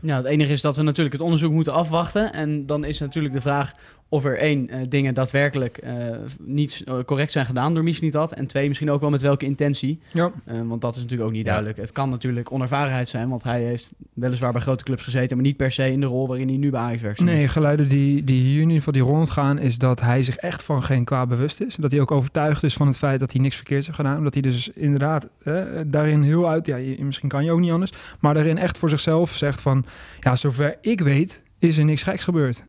Ja, 0.00 0.16
het 0.16 0.26
enige 0.26 0.52
is 0.52 0.60
dat 0.60 0.76
we 0.76 0.82
natuurlijk 0.82 1.12
het 1.12 1.24
onderzoek 1.24 1.52
moeten 1.52 1.72
afwachten. 1.72 2.32
En 2.32 2.66
dan 2.66 2.84
is 2.84 2.98
natuurlijk 2.98 3.34
de 3.34 3.40
vraag 3.40 3.72
of 4.10 4.24
er 4.24 4.38
één, 4.38 4.68
eh, 4.70 4.80
dingen 4.88 5.14
daadwerkelijk 5.14 5.76
eh, 5.76 5.92
niet 6.40 6.82
eh, 6.84 6.94
correct 7.06 7.32
zijn 7.32 7.46
gedaan 7.46 7.74
door 7.74 7.82
Misnitat. 7.82 8.32
En 8.32 8.46
twee, 8.46 8.68
misschien 8.68 8.90
ook 8.90 9.00
wel 9.00 9.10
met 9.10 9.22
welke 9.22 9.44
intentie. 9.44 10.00
Ja. 10.12 10.30
Eh, 10.44 10.56
want 10.66 10.80
dat 10.80 10.96
is 10.96 11.02
natuurlijk 11.02 11.28
ook 11.28 11.34
niet 11.34 11.44
Ja. 11.44 11.50
duidelijk. 11.52 11.78
Het 11.78 11.92
kan 11.92 12.10
natuurlijk 12.10 12.52
onervarenheid 12.52 13.08
zijn, 13.08 13.28
want 13.28 13.42
hij 13.42 13.62
heeft 13.62 13.92
weliswaar 14.14 14.52
bij 14.52 14.60
grote 14.60 14.84
clubs 14.84 15.02
gezeten, 15.02 15.36
maar 15.36 15.46
niet 15.46 15.56
per 15.56 15.72
se 15.72 15.90
in 15.92 16.00
de 16.00 16.06
rol 16.06 16.26
waarin 16.28 16.48
hij 16.48 16.56
nu 16.56 16.70
bij 16.70 16.80
Ajax 16.80 17.02
werkt. 17.02 17.20
Nee, 17.20 17.48
geluiden 17.48 17.88
die, 17.88 18.24
die 18.24 18.40
hier 18.40 18.54
in 18.54 18.60
ieder 18.60 18.76
geval 18.76 18.92
die 18.92 19.02
rondgaan, 19.02 19.58
is 19.58 19.78
dat 19.78 20.00
hij 20.00 20.22
zich 20.22 20.36
echt 20.36 20.62
van 20.62 20.82
geen 20.82 21.04
kwaad 21.04 21.28
bewust 21.28 21.60
is. 21.60 21.74
Dat 21.74 21.90
hij 21.90 22.00
ook 22.00 22.10
overtuigd 22.10 22.62
is 22.62 22.74
van 22.74 22.86
het 22.86 22.96
feit 22.96 23.20
dat 23.20 23.32
hij 23.32 23.40
niks 23.40 23.56
verkeerds 23.56 23.86
heeft 23.86 23.98
gedaan. 23.98 24.22
Dat 24.22 24.32
hij 24.32 24.42
dus 24.42 24.68
inderdaad 24.74 25.26
eh, 25.42 25.62
daarin 25.86 26.22
heel 26.22 26.48
uit, 26.48 26.66
ja, 26.66 26.76
je- 26.76 27.04
misschien 27.04 27.28
kan 27.28 27.44
je 27.44 27.50
ook 27.52 27.60
niet 27.60 27.70
anders, 27.70 27.92
maar 28.20 28.34
daarin 28.34 28.58
echt 28.58 28.78
voor 28.78 28.88
zichzelf 28.88 29.30
zegt 29.30 29.60
van, 29.60 29.84
ja, 30.20 30.36
zover 30.36 30.76
ik 30.80 31.00
weet, 31.00 31.42
is 31.58 31.78
er 31.78 31.84
niks 31.84 32.02
geks 32.02 32.24
gebeurd. 32.24 32.62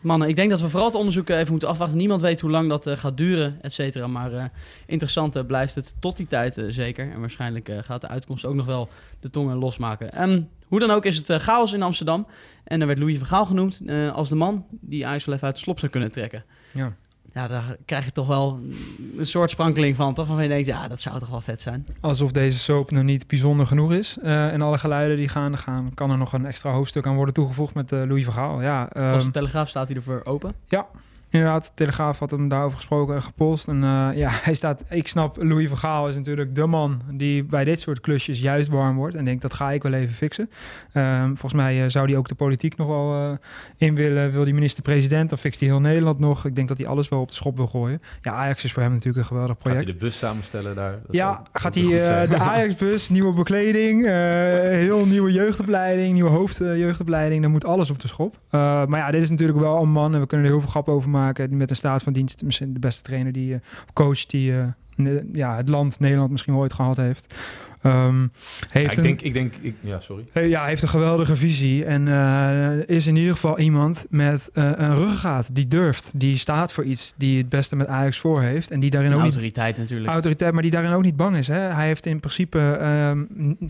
Mannen, 0.00 0.28
ik 0.28 0.36
denk 0.36 0.50
dat 0.50 0.60
we 0.60 0.68
vooral 0.68 0.88
het 0.88 0.96
onderzoek 0.96 1.28
eh, 1.28 1.38
even 1.38 1.50
moeten 1.50 1.68
afwachten. 1.68 1.96
Niemand 1.96 2.20
weet 2.20 2.40
hoe 2.40 2.50
lang 2.50 2.68
dat 2.68 2.86
eh, 2.86 2.96
gaat 2.96 3.16
duren, 3.16 3.58
et 3.62 3.72
cetera. 3.72 4.06
Maar 4.06 4.32
eh, 4.32 4.44
interessant 4.86 5.46
blijft 5.46 5.74
het 5.74 5.94
tot 5.98 6.16
die 6.16 6.26
tijd 6.26 6.62
zeker. 6.68 7.10
En 7.12 7.20
waarschijnlijk 7.20 7.72
gaat 7.80 8.00
de 8.00 8.08
uitkomst 8.08 8.44
ook 8.44 8.54
nog 8.54 8.66
wel 8.66 8.88
de 9.20 9.30
tongen 9.30 9.56
losmaken. 9.56 10.12
Ehm, 10.12 10.42
hoe 10.66 10.80
dan 10.80 10.90
ook 10.90 11.04
is 11.04 11.16
het 11.16 11.42
chaos 11.42 11.72
in 11.72 11.82
Amsterdam. 11.82 12.26
En 12.64 12.80
er 12.80 12.86
werd 12.86 12.98
Louis 12.98 13.18
van 13.18 13.26
Gaal 13.26 13.46
genoemd 13.46 13.80
als 14.12 14.28
de 14.28 14.34
man 14.34 14.66
die 14.70 15.04
wel 15.04 15.14
even 15.14 15.40
uit 15.40 15.54
de 15.54 15.60
slop 15.60 15.78
zou 15.78 15.92
kunnen 15.92 16.12
trekken. 16.12 16.44
Ja. 16.72 16.92
Ja, 17.34 17.48
daar 17.48 17.76
krijg 17.84 18.04
je 18.04 18.12
toch 18.12 18.26
wel 18.26 18.60
een 19.18 19.26
soort 19.26 19.50
sprankeling 19.50 19.96
van, 19.96 20.14
toch? 20.14 20.26
Waarvan 20.26 20.44
je 20.44 20.50
denkt, 20.50 20.66
ja, 20.66 20.88
dat 20.88 21.00
zou 21.00 21.18
toch 21.18 21.28
wel 21.28 21.40
vet 21.40 21.60
zijn. 21.60 21.86
Alsof 22.00 22.32
deze 22.32 22.58
soap 22.58 22.90
nog 22.90 23.02
niet 23.02 23.26
bijzonder 23.26 23.66
genoeg 23.66 23.92
is. 23.92 24.18
eh, 24.22 24.52
en 24.52 24.62
alle 24.62 24.78
geluiden 24.78 25.16
die 25.16 25.28
gaan, 25.28 25.58
gaan, 25.58 25.94
kan 25.94 26.10
er 26.10 26.18
nog 26.18 26.32
een 26.32 26.46
extra 26.46 26.70
hoofdstuk 26.70 27.06
aan 27.06 27.14
worden 27.14 27.34
toegevoegd 27.34 27.74
met 27.74 27.92
eh, 27.92 27.98
Louis 27.98 28.24
van 28.24 28.34
Gaal. 28.34 28.62
Ja, 28.62 28.88
Volgens 28.92 29.14
ehm, 29.16 29.24
de 29.24 29.30
Telegraaf 29.30 29.68
staat 29.68 29.88
hij 29.88 29.96
ervoor 29.96 30.20
open. 30.24 30.54
Inderdaad, 31.30 31.64
de 31.66 31.70
Telegraaf 31.74 32.18
had 32.18 32.30
hem 32.30 32.48
daarover 32.48 32.76
gesproken 32.76 33.14
en 33.14 33.22
gepost. 33.22 33.68
En 33.68 33.84
eh, 33.84 34.08
ja, 34.14 34.30
hij 34.46 34.54
staat... 34.54 34.82
Ik 34.88 35.08
snap, 35.08 35.36
Louis 35.42 35.68
van 35.68 35.78
Gaal 35.78 36.08
is 36.08 36.14
natuurlijk 36.14 36.54
de 36.54 36.66
man 36.66 37.00
die 37.12 37.44
bij 37.44 37.64
dit 37.64 37.80
soort 37.80 38.00
klusjes 38.00 38.40
juist 38.40 38.68
warm 38.68 38.96
wordt. 38.96 39.14
En 39.14 39.24
denkt, 39.24 39.42
dat 39.42 39.54
ga 39.54 39.70
ik 39.70 39.82
wel 39.82 39.92
even 39.92 40.14
fixen. 40.14 40.50
Ehm, 40.92 41.26
volgens 41.26 41.52
mij 41.52 41.82
eh, 41.84 41.90
zou 41.90 42.06
hij 42.08 42.16
ook 42.16 42.28
de 42.28 42.34
politiek 42.34 42.76
nog 42.76 42.86
wel 42.86 43.14
eh, 43.14 43.36
in 43.76 43.94
willen. 43.94 44.30
Wil 44.30 44.44
die 44.44 44.54
minister-president, 44.54 45.28
dan 45.28 45.38
fixt 45.38 45.60
hij 45.60 45.68
heel 45.68 45.80
Nederland 45.80 46.18
nog. 46.18 46.44
Ik 46.44 46.56
denk 46.56 46.68
dat 46.68 46.78
hij 46.78 46.86
alles 46.86 47.08
wel 47.08 47.20
op 47.20 47.28
de 47.28 47.34
schop 47.34 47.56
wil 47.56 47.66
gooien. 47.66 48.02
Ja, 48.20 48.32
Ajax 48.32 48.64
is 48.64 48.72
voor 48.72 48.82
hem 48.82 48.92
natuurlijk 48.92 49.18
een 49.18 49.24
geweldig 49.24 49.56
Gaat 49.56 49.64
hij 49.64 49.72
project. 49.74 49.98
de 49.98 50.04
bus 50.04 50.18
samenstellen 50.18 50.74
daar? 50.74 50.90
Dat 50.90 51.14
Ja, 51.14 51.42
gaat 51.52 51.74
hij 51.74 51.84
de 52.26 52.38
Ajax-bus, 52.38 53.08
nieuwe 53.08 53.32
bekleding, 53.32 54.06
heel 54.06 55.06
nieuwe 55.06 55.32
jeugdopleiding, 55.32 56.12
nieuwe 56.12 56.30
hoofdjeugdopleiding. 56.30 57.42
Dan 57.42 57.50
moet 57.50 57.64
alles 57.64 57.90
op 57.90 57.98
de 57.98 58.08
schop. 58.08 58.38
Maar 58.50 58.96
ja, 58.96 59.10
dit 59.10 59.22
is 59.22 59.30
natuurlijk 59.30 59.58
wel 59.58 59.82
een 59.82 59.90
man 59.90 60.14
en 60.14 60.20
we 60.20 60.26
kunnen 60.26 60.46
er 60.46 60.52
heel 60.52 60.60
veel 60.60 60.70
grap 60.70 60.88
over 60.88 61.10
maken. 61.10 61.18
Met 61.50 61.70
een 61.70 61.76
staat 61.76 62.02
van 62.02 62.12
dienst, 62.12 62.42
misschien 62.44 62.72
de 62.72 62.78
beste 62.78 63.02
trainer 63.02 63.32
die, 63.32 63.54
eh, 63.54 63.60
coach 63.92 64.26
die 64.26 64.56
eh, 64.56 64.66
ja, 65.32 65.56
het 65.56 65.68
land 65.68 66.00
Nederland 66.00 66.30
misschien 66.30 66.54
ooit 66.54 66.72
gehad 66.72 66.96
heeft. 66.96 67.34
Ehm, 67.82 68.22
Ja, 68.22 68.28
heeft 68.68 68.90
ik, 68.92 68.96
een, 68.96 69.02
denk, 69.02 69.20
ik 69.20 69.34
denk, 69.34 69.54
ik, 69.60 69.74
ja, 69.80 70.00
sorry. 70.00 70.24
ja, 70.34 70.60
hij 70.60 70.68
heeft 70.68 70.82
een 70.82 70.88
geweldige 70.88 71.36
visie 71.36 71.84
en 71.84 72.08
eh, 72.08 72.88
is 72.96 73.06
in 73.06 73.16
ieder 73.16 73.32
geval 73.32 73.58
iemand 73.58 74.06
met 74.10 74.50
eh, 74.52 74.64
een 74.76 74.94
ruggengraat 74.94 75.54
die 75.54 75.68
durft, 75.68 76.10
die 76.14 76.36
staat 76.36 76.72
voor 76.72 76.84
iets, 76.84 77.14
die 77.16 77.38
het 77.38 77.48
beste 77.48 77.76
met 77.76 77.86
Ajax 77.86 78.18
voor 78.18 78.42
heeft 78.42 78.70
en 78.70 78.80
die 78.80 78.90
daarin 78.90 79.10
ook 79.12 79.22
niet 79.22 79.32
autoriteit 79.32 79.78
natuurlijk. 79.78 80.10
autoriteit, 80.10 80.52
maar 80.52 80.62
die 80.62 80.70
daarin 80.70 80.92
ook 80.92 81.02
niet 81.02 81.16
bang 81.16 81.36
is. 81.36 81.46
Hè? 81.48 81.58
Hij 81.58 81.86
heeft 81.86 82.06
in 82.06 82.20
principe 82.20 82.58
ehm, 82.58 83.24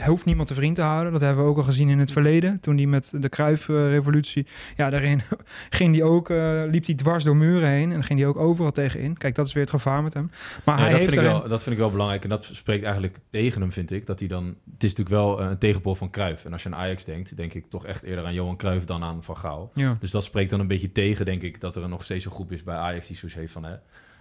hoeft 0.05 0.25
niemand 0.25 0.49
te 0.49 0.55
vriend 0.55 0.75
te 0.75 0.83
houden. 0.83 1.13
Dat 1.13 1.21
hebben 1.21 1.45
we 1.45 1.51
ook 1.51 1.57
al 1.57 1.63
gezien 1.63 1.89
in 1.89 1.99
het 1.99 2.13
verleden. 2.13 2.61
Toen 2.61 2.77
hij 2.77 2.87
met 2.87 3.13
de 3.15 3.29
Kruif-revolutie, 3.29 4.47
ja, 4.77 4.91
daarin 4.91 5.21
ging 5.71 5.95
hij 5.95 6.05
ook, 6.05 6.31
eh, 6.31 6.63
liep 6.71 6.87
hij 6.87 6.95
dwars 6.95 7.25
door 7.25 7.37
muren 7.37 7.69
heen 7.69 7.93
en 7.93 8.05
ging 8.05 8.19
hij 8.19 8.29
ook 8.29 8.37
overal 8.37 8.73
tegenin. 8.73 9.17
Kijk, 9.17 9.35
dat 9.35 9.47
is 9.47 9.53
weer 9.53 9.63
het 9.63 9.73
gevaar 9.73 10.03
met 10.03 10.15
hem. 10.15 10.31
Maar 10.65 10.75
Ja, 10.75 10.81
hij 10.81 10.91
dat, 10.91 11.01
heeft 11.01 11.13
vind 11.15 11.23
ik 11.27 11.29
wel, 11.33 11.49
dat 11.49 11.63
vind 11.63 11.75
ik 11.75 11.81
wel 11.81 11.91
belangrijk. 11.91 12.23
En 12.23 12.29
dat 12.29 12.49
spreekt 12.53 12.85
eigenlijk 12.85 13.17
tegen 13.31 13.61
hem, 13.61 13.73
vind 13.73 13.91
ik. 13.91 14.00
Dat 14.07 14.19
hij 14.19 14.29
dan, 14.29 14.47
het 14.47 14.85
is 14.85 14.95
natuurlijk 14.95 15.09
wel 15.09 15.41
eh, 15.41 15.51
een 15.51 15.59
tegenpool 15.59 15.95
van 15.95 16.11
Cruijff. 16.11 16.45
En 16.45 16.53
als 16.53 16.63
je 16.63 16.69
aan 16.69 16.81
Ajax 16.81 17.05
denkt, 17.05 17.37
denk 17.37 17.55
ik 17.55 17.71
toch 17.71 17.87
echt 17.87 18.03
eerder 18.03 18.25
aan 18.25 18.35
Johan 18.35 18.57
Cruijff 18.57 18.85
dan 18.85 19.03
aan 19.03 19.25
Van 19.25 19.37
Gaal. 19.37 19.71
Ja. 19.75 19.97
Dus 20.01 20.11
dat 20.11 20.25
spreekt 20.25 20.51
dan 20.51 20.61
een 20.61 20.67
beetje 20.67 20.93
tegen, 20.93 21.25
denk 21.25 21.43
ik, 21.43 21.61
dat 21.61 21.77
er 21.77 21.89
nog 21.89 22.05
steeds 22.05 22.25
een 22.25 22.31
groep 22.31 22.53
is 22.53 22.63
bij 22.63 22.77
Ajax 22.77 23.07
die 23.07 23.17
zoiets 23.17 23.39
heeft 23.39 23.53
van... 23.53 23.65
Hè, 23.65 23.77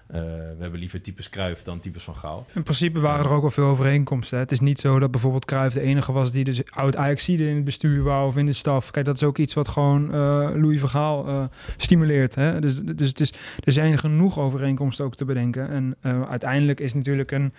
eh, 0.09 0.21
we 0.21 0.55
hebben 0.59 0.79
liever 0.79 1.01
types 1.01 1.29
Cruijff 1.29 1.63
dan 1.63 1.79
types 1.79 2.03
Van 2.03 2.15
Gaal. 2.15 2.45
In 2.53 2.63
principe 2.63 2.99
waren 2.99 3.25
er 3.25 3.31
ook 3.31 3.41
wel 3.41 3.49
veel 3.49 3.65
overeenkomsten. 3.65 4.37
hè. 4.37 4.43
Het 4.43 4.51
is 4.51 4.59
niet 4.59 4.79
zo 4.79 4.99
dat 4.99 5.11
bijvoorbeeld 5.11 5.45
Cruijff 5.45 5.73
de 5.73 5.81
enige 5.81 6.11
was 6.11 6.31
die 6.31 6.43
dus 6.43 6.71
oud 6.71 6.95
Ajaxide 6.95 7.47
in 7.47 7.55
het 7.55 7.63
bestuur 7.63 8.03
wou 8.03 8.27
of 8.27 8.37
in 8.37 8.45
de 8.45 8.53
staf. 8.53 8.91
Kijk, 8.91 9.05
dat 9.05 9.15
is 9.15 9.23
ook 9.23 9.37
iets 9.37 9.53
wat 9.53 9.67
gewoon 9.67 10.05
eh, 10.05 10.49
Louis 10.55 10.79
van 10.79 10.89
Gaal 10.89 11.49
stimuleert. 11.77 12.35
Hè? 12.35 12.61
Dus, 12.61 12.81
dus 12.81 13.07
het 13.07 13.19
is, 13.19 13.33
er 13.63 13.71
zijn 13.71 13.97
genoeg 13.97 14.39
overeenkomsten 14.39 15.05
ook 15.05 15.15
te 15.15 15.25
bedenken. 15.25 15.69
En 15.69 15.95
uiteindelijk 16.29 16.79
is 16.79 16.93
natuurlijk 16.93 17.31
een, 17.31 17.53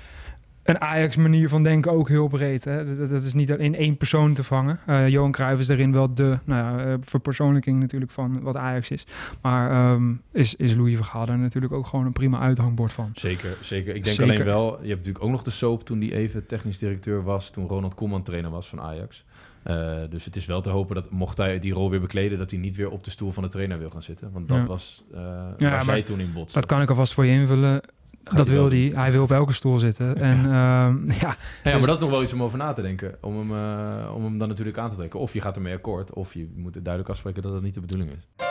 een 0.62 0.80
Ajax-manier 0.80 1.48
van 1.48 1.62
denken 1.62 1.92
ook 1.92 2.08
heel 2.08 2.28
breed. 2.28 2.64
Hè? 2.64 2.96
Dat, 2.96 3.08
dat 3.08 3.22
is 3.22 3.34
niet 3.34 3.50
in 3.50 3.74
één 3.74 3.96
persoon 3.96 4.34
te 4.34 4.44
vangen. 4.44 4.80
Eh, 4.86 5.08
Johan 5.08 5.32
Cruijff 5.32 5.60
is 5.60 5.66
daarin 5.66 5.92
wel 5.92 6.14
de 6.14 6.38
nou 6.44 6.78
ja, 6.78 6.84
eh, 6.84 6.94
verpersoonlijking 7.00 7.80
natuurlijk 7.80 8.10
van 8.10 8.40
wat 8.42 8.56
Ajax 8.56 8.90
is. 8.90 9.06
Maar 9.42 9.70
ehm, 9.70 10.12
is, 10.32 10.54
is 10.54 10.74
Louis 10.74 10.96
van 10.96 11.04
Gaal 11.04 11.26
daar 11.26 11.38
natuurlijk 11.38 11.72
ook 11.72 11.86
gewoon 11.86 12.06
een 12.06 12.12
prima 12.12 12.38
uithangbord 12.40 12.92
van. 12.92 13.10
Zeker, 13.14 13.56
zeker. 13.60 13.94
Ik 13.94 14.04
denk 14.04 14.16
Zeker. 14.16 14.32
alleen 14.32 14.44
wel, 14.44 14.66
je 14.70 14.72
hebt 14.88 14.88
natuurlijk 14.98 15.24
ook 15.24 15.30
nog 15.30 15.42
de 15.42 15.50
soap 15.50 15.84
toen 15.84 15.98
die 15.98 16.14
even 16.14 16.46
technisch 16.46 16.78
directeur 16.78 17.22
was, 17.22 17.50
toen 17.50 17.68
Ronald 17.68 17.94
Koeman 17.94 18.22
trainer 18.22 18.50
was 18.50 18.68
van 18.68 18.80
Ajax. 18.80 19.24
Eh, 19.62 19.96
dus 20.10 20.24
het 20.24 20.36
is 20.36 20.46
wel 20.46 20.60
te 20.60 20.70
hopen 20.70 20.94
dat 20.94 21.10
mocht 21.10 21.36
hij 21.38 21.58
die 21.58 21.72
rol 21.72 21.90
weer 21.90 22.00
bekleden, 22.00 22.38
dat 22.38 22.50
hij 22.50 22.60
niet 22.60 22.76
weer 22.76 22.90
op 22.90 23.04
de 23.04 23.10
stoel 23.10 23.32
van 23.32 23.42
de 23.42 23.48
trainer 23.48 23.78
wil 23.78 23.90
gaan 23.90 24.02
zitten. 24.02 24.30
Want 24.32 24.48
dat 24.48 24.58
Ja. 24.58 24.66
was 24.66 25.04
uh, 25.14 25.18
Ja, 25.56 25.70
waar 25.70 25.84
zij 25.84 26.02
toen 26.02 26.20
in 26.20 26.32
botste. 26.32 26.58
Dat 26.58 26.68
kan 26.68 26.82
ik 26.82 26.88
alvast 26.88 27.14
voor 27.14 27.24
je 27.26 27.32
invullen. 27.32 27.80
Gaat 28.24 28.36
dat 28.36 28.48
wil 28.48 28.68
hij. 28.68 28.92
Hij 28.94 29.12
wil 29.12 29.22
op 29.22 29.30
elke 29.30 29.52
stoel 29.52 29.78
zitten. 29.78 30.16
En 30.30 30.38
ehm, 30.38 31.10
ja, 31.22 31.36
Ja, 31.64 31.78
maar 31.78 31.86
dat 31.86 31.96
is 31.96 31.98
nog 31.98 32.10
wel 32.10 32.22
iets 32.22 32.32
om 32.32 32.42
over 32.42 32.58
na 32.58 32.72
te 32.72 32.82
denken. 32.82 33.14
Om 33.20 33.38
hem, 33.38 33.50
eh, 33.50 34.14
om 34.14 34.24
hem 34.24 34.38
dan 34.38 34.48
natuurlijk 34.48 34.78
aan 34.78 34.90
te 34.90 34.96
trekken. 34.96 35.20
Of 35.20 35.32
je 35.32 35.40
gaat 35.40 35.56
ermee 35.56 35.74
akkoord, 35.74 36.12
of 36.12 36.34
je 36.34 36.52
moet 36.56 36.72
duidelijk 36.72 37.08
afspreken 37.08 37.42
dat 37.42 37.52
dat 37.52 37.62
niet 37.62 37.74
de 37.74 37.80
bedoeling 37.80 38.10
is. 38.10 38.46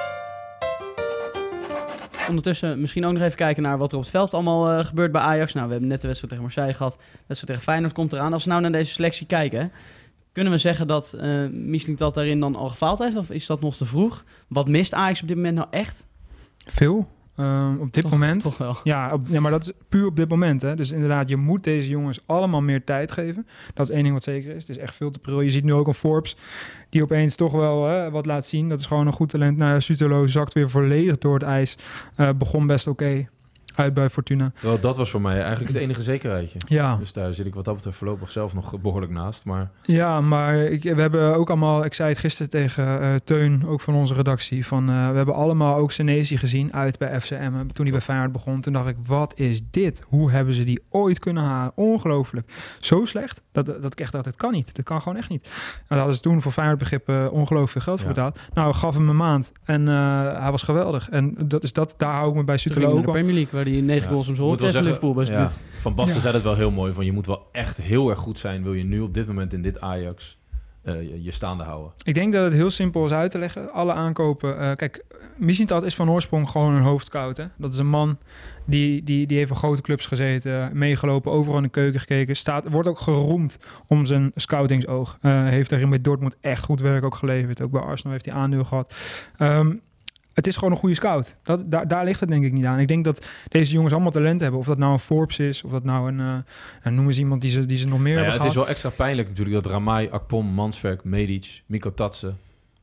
Ondertussen 2.30 2.82
misschien 2.82 3.06
ook 3.06 3.14
nog 3.14 3.22
even 3.22 3.38
kijken 3.38 3.64
naar 3.64 3.78
wat 3.78 3.92
er 3.92 3.98
op 3.98 4.04
het 4.04 4.12
veld 4.12 4.34
allemaal 4.34 4.70
eh, 4.70 4.86
gebeurt 4.86 5.12
bij 5.12 5.22
Ajax. 5.22 5.54
Nou, 5.54 5.66
we 5.66 5.72
hebben 5.72 5.90
net 5.90 6.02
de 6.02 6.08
wedstrijd 6.08 6.34
tegen 6.34 6.50
Marseille 6.50 6.78
gehad. 6.78 6.94
De 6.94 7.00
wedstrijd 7.28 7.48
tegen 7.48 7.62
Feyenoord 7.62 7.94
komt 7.94 8.14
eraan. 8.14 8.34
Als 8.34 8.44
we 8.44 8.50
nou 8.50 8.62
naar 8.62 8.72
deze 8.72 8.92
selectie 8.92 9.28
kijken, 9.28 9.72
kunnen 10.32 10.54
we 10.54 10.60
zeggen 10.60 10.88
dat 10.88 11.14
uh, 11.16 11.50
Misling 11.50 11.98
dat 11.98 12.14
daarin 12.14 12.40
dan 12.40 12.56
al 12.56 12.70
gefaald 12.70 13.00
heeft? 13.00 13.16
Of 13.16 13.30
is 13.30 13.46
dat 13.46 13.62
nog 13.62 13.76
te 13.76 13.86
vroeg? 13.86 14.24
Wat 14.48 14.68
mist 14.68 14.94
Ajax 14.94 15.22
op 15.22 15.28
dit 15.28 15.38
moment 15.38 15.56
nou 15.56 15.68
echt? 15.72 16.06
Veel. 16.66 17.08
Um, 17.39 17.79
op 17.79 17.93
dit 17.93 18.03
toch, 18.03 18.12
moment. 18.12 18.41
Toch 18.41 18.58
wel. 18.58 18.77
Ja, 18.84 19.13
op, 19.13 19.22
ja, 19.27 19.39
maar 19.39 19.51
dat 19.51 19.63
is 19.63 19.72
puur 19.89 20.05
op 20.05 20.15
dit 20.15 20.29
moment. 20.29 20.62
Hè. 20.62 20.75
Dus 20.75 20.91
inderdaad, 20.91 21.29
je 21.29 21.38
moet 21.38 21.63
deze 21.63 21.89
jongens 21.89 22.19
allemaal 22.25 22.62
meer 22.62 22.84
tijd 22.84 23.12
geven. 23.12 23.48
Dat 23.74 23.89
is 23.89 23.93
één 23.93 24.03
ding 24.03 24.13
wat 24.13 24.24
zeker 24.24 24.55
is. 24.55 24.67
Het 24.67 24.77
is 24.77 24.84
echt 24.84 24.96
veel 24.96 25.12
te 25.12 25.19
pril. 25.19 25.41
Je 25.41 25.50
ziet 25.50 25.63
nu 25.63 25.74
ook 25.74 25.88
een 25.88 25.93
Forbes 25.93 26.38
die 26.89 27.03
opeens 27.03 27.36
toch 27.36 27.51
wel 27.51 27.88
hè, 27.88 28.12
wat 28.12 28.25
laat 28.25 28.46
zien. 28.46 28.69
Dat 28.69 28.79
is 28.79 28.86
gewoon 28.86 29.08
een 29.08 29.13
goed 29.13 29.29
talent. 29.29 29.58
Nou 29.58 29.81
Sutelo 29.81 30.27
zakt 30.27 30.53
weer 30.53 30.69
volledig 30.69 31.17
door 31.17 31.34
het 31.34 31.43
ijs. 31.43 31.77
Uh, 32.17 32.29
begon 32.38 32.67
best 32.67 32.88
oké. 32.88 33.03
Okay. 33.03 33.29
Uit 33.79 33.93
bij 33.93 34.09
Fortuna. 34.09 34.51
Wel, 34.59 34.79
dat 34.79 34.98
was 34.98 35.09
voor 35.09 35.21
mij 35.21 35.41
eigenlijk 35.41 35.71
het 35.71 35.81
enige 35.81 36.01
zekerheidje. 36.01 36.59
Ja. 36.65 36.95
Dus 36.95 37.13
daar 37.13 37.33
zit 37.33 37.45
ik 37.45 37.53
wat 37.55 37.65
dat 37.65 37.75
betreft 37.75 37.98
voorlopig 37.98 38.31
zelf 38.31 38.53
nog 38.53 38.79
behoorlijk 38.81 39.12
naast. 39.12 39.45
Maar... 39.45 39.69
Ja, 39.81 40.21
maar 40.21 40.57
ik, 40.57 40.83
we 40.83 41.01
hebben 41.01 41.36
ook 41.36 41.50
allemaal... 41.50 41.86
Ik 41.86 41.93
zei 41.93 42.09
het 42.09 42.17
gisteren 42.17 42.50
tegen 42.50 43.01
uh, 43.01 43.15
Teun, 43.15 43.67
ook 43.67 43.81
van 43.81 43.95
onze 43.95 44.13
redactie. 44.13 44.65
Van, 44.65 44.89
uh, 44.89 45.09
we 45.09 45.15
hebben 45.15 45.36
allemaal 45.36 45.75
ook 45.75 45.91
Senesi 45.91 46.38
gezien 46.38 46.74
uit 46.74 46.98
bij 46.98 47.21
FCM. 47.21 47.51
Toen 47.74 47.86
hij 47.86 47.91
bij 47.91 48.01
Feyenoord 48.01 48.31
begon. 48.31 48.62
Toen 48.62 48.74
dacht 48.74 48.88
ik, 48.88 48.95
wat 49.05 49.39
is 49.39 49.62
dit? 49.71 50.03
Hoe 50.07 50.31
hebben 50.31 50.53
ze 50.53 50.63
die 50.63 50.81
ooit 50.89 51.19
kunnen 51.19 51.43
halen? 51.43 51.71
Ongelooflijk. 51.75 52.51
Zo 52.79 53.05
slecht, 53.05 53.41
dat, 53.51 53.65
dat 53.65 53.91
ik 53.91 54.00
echt 54.00 54.12
dacht, 54.12 54.25
het 54.25 54.36
kan 54.36 54.51
niet. 54.51 54.75
Dat 54.75 54.86
kan 54.86 55.01
gewoon 55.01 55.17
echt 55.17 55.29
niet. 55.29 55.43
En 55.43 55.86
daar 55.88 55.98
hadden 55.98 56.15
ze 56.15 56.21
toen 56.21 56.41
voor 56.41 56.51
Feyenoord 56.51 56.79
begrippen 56.79 57.24
uh, 57.24 57.31
ongelooflijk 57.31 57.71
veel 57.71 57.81
geld 57.81 58.00
voor 58.00 58.09
ja. 58.09 58.13
betaald. 58.13 58.39
Nou, 58.53 58.74
gaf 58.74 58.95
hem 58.95 59.09
een 59.09 59.15
maand. 59.15 59.51
En 59.63 59.88
uh, 59.88 60.41
hij 60.41 60.51
was 60.51 60.63
geweldig. 60.63 61.09
En 61.09 61.36
dat 61.38 61.63
is 61.63 61.74
dat, 61.74 61.93
daar 61.98 62.13
hou 62.13 62.29
ik 62.29 62.36
me 62.36 62.43
bij 62.43 62.57
Sutelo 62.57 62.91
ook 62.91 63.05
de 63.05 63.12
Die 63.72 63.82
negen 63.82 64.10
goals 64.10 64.28
om 64.28 64.36
zijn 64.36 64.48
hoofd 64.48 64.60
zeggen, 64.60 64.84
Liverpool 64.84 65.14
best 65.14 65.30
ja, 65.30 65.52
Van 65.80 65.96
Basten 65.96 66.16
ja. 66.16 66.22
zei 66.22 66.34
het 66.34 66.44
wel 66.44 66.56
heel 66.56 66.72
mooi. 66.72 66.94
Van 66.94 67.06
je 67.06 67.12
moet 67.12 67.26
wel 67.26 67.48
echt 67.52 67.78
heel 67.78 68.10
erg 68.10 68.20
goed 68.20 68.38
zijn. 68.38 68.64
Wil 68.64 68.74
je 68.74 68.84
nu 68.84 69.00
op 69.00 69.14
dit 69.14 69.28
moment 69.28 69.54
in 69.54 69.62
dit 69.62 69.82
Ajax 69.82 70.38
uh, 70.84 71.02
je, 71.02 71.24
je, 71.24 71.32
staande 71.32 71.64
houden? 71.64 71.92
Ik 72.04 72.14
denk 72.14 72.34
dat 72.34 72.44
het 72.44 72.54
heel 72.54 72.70
simpel 72.70 73.06
is 73.06 73.12
uit 73.12 73.32
te 73.32 73.40
leggen. 73.40 73.72
Alle 73.72 73.94
aankopen. 73.94 74.62
Uh, 74.62 74.72
kijk, 74.76 75.06
Missintat 75.38 75.84
is 75.84 75.96
van 75.96 76.10
oorsprong 76.10 76.50
gewoon 76.50 76.74
een 76.74 76.82
hoofdscout. 76.82 77.38
Hè? 77.38 77.46
Dat 77.58 77.74
is 77.74 77.80
een 77.80 77.90
man 77.90 78.18
die, 78.66 79.04
die, 79.04 79.28
die 79.28 79.38
heeft 79.38 79.50
bij 79.50 79.58
grote 79.58 79.82
clubs 79.82 80.06
gezeten, 80.06 80.78
meegelopen, 80.78 81.32
overal 81.32 81.58
in 81.58 81.64
de 81.64 81.70
keuken 81.70 82.00
gekeken. 82.00 82.36
Staat, 82.36 82.68
wordt 82.70 82.88
ook 82.88 83.00
geroemd 83.00 83.60
om 83.88 84.06
zijn 84.06 84.32
scoutingsoog. 84.36 85.18
Uh, 85.22 85.44
heeft 85.44 85.70
daarin 85.70 85.90
bij 85.90 86.02
Dortmund 86.02 86.38
echt 86.42 86.64
goed 86.64 86.80
werk 86.80 87.04
ook 87.04 87.16
geleverd. 87.16 87.62
Ook 87.62 87.72
bij 87.72 87.82
Arsenal 87.82 88.12
heeft 88.12 88.26
hij 88.26 88.34
aandeel 88.34 88.64
gehad. 88.64 88.94
Um, 89.40 89.82
het 90.39 90.48
is 90.48 90.55
gewoon 90.55 90.72
een 90.74 90.79
goede 90.79 90.96
scout. 90.96 91.36
Dat, 91.43 91.63
daar, 91.72 91.88
daar 91.88 92.03
ligt 92.05 92.19
het 92.19 92.29
denk 92.29 92.43
ik 92.46 92.51
niet 92.53 92.65
aan. 92.65 92.79
Ik 92.79 92.88
denk 92.88 93.03
dat 93.03 93.25
deze 93.48 93.74
jongens 93.74 93.93
allemaal 93.93 94.12
talent 94.12 94.41
hebben. 94.41 94.60
Of 94.60 94.65
dat 94.65 94.77
nou 94.77 94.91
een 94.93 95.00
Forbes 95.00 95.39
is, 95.39 95.63
of 95.63 95.72
dat 95.72 95.84
nou 95.84 96.08
een... 96.08 96.19
Uh, 96.19 96.25
nou, 96.84 96.96
noem 96.96 97.08
eens 97.08 97.17
iemand 97.19 97.41
die 97.41 97.50
ze, 97.51 97.65
die 97.65 97.77
ze 97.77 97.88
nog 97.88 98.00
meer 98.00 98.13
nou 98.13 98.25
ja, 98.25 98.31
hebben 98.31 98.31
Het 98.31 98.51
gehad. 98.51 98.69
is 98.69 98.81
wel 98.81 98.89
extra 98.89 99.03
pijnlijk 99.05 99.27
natuurlijk 99.27 99.63
dat 99.63 99.72
Ramai, 99.72 100.10
Akpom, 100.10 100.46
Mansverk, 100.46 101.03
Medic, 101.03 101.63
Miko 101.65 101.93
Tatsen, 101.93 102.38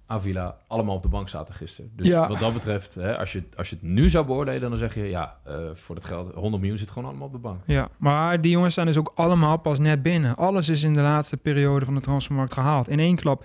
Avila 0.06 0.56
allemaal 0.66 0.94
op 0.94 1.02
de 1.02 1.08
bank 1.08 1.28
zaten 1.28 1.54
gisteren. 1.54 1.90
Dus 1.96 2.06
Ja. 2.06 2.28
wat 2.28 2.38
dat 2.38 2.52
betreft, 2.52 2.94
hè, 2.94 3.18
als, 3.18 3.32
je, 3.32 3.42
als 3.56 3.68
je 3.70 3.74
het 3.74 3.84
nu 3.84 4.08
zou 4.08 4.26
beoordelen, 4.26 4.70
dan 4.70 4.78
zeg 4.78 4.94
je 4.94 5.04
ja, 5.08 5.36
uh, 5.48 5.54
voor 5.74 5.94
dat 5.94 6.04
geld, 6.04 6.34
100 6.34 6.60
miljoen 6.60 6.78
zit 6.78 6.90
gewoon 6.90 7.08
allemaal 7.08 7.26
op 7.26 7.32
de 7.32 7.38
bank. 7.38 7.60
Ja, 7.64 7.88
maar 7.96 8.40
die 8.40 8.50
jongens 8.50 8.72
staan 8.72 8.86
dus 8.86 8.96
ook 8.98 9.12
allemaal 9.14 9.56
pas 9.56 9.78
net 9.78 10.02
binnen. 10.02 10.36
Alles 10.36 10.68
is 10.68 10.82
in 10.82 10.94
de 10.94 11.00
laatste 11.00 11.36
periode 11.36 11.84
van 11.84 11.94
de 11.94 12.00
transfermarkt 12.00 12.52
gehaald. 12.52 12.88
In 12.88 12.98
één 13.00 13.16
klap. 13.16 13.44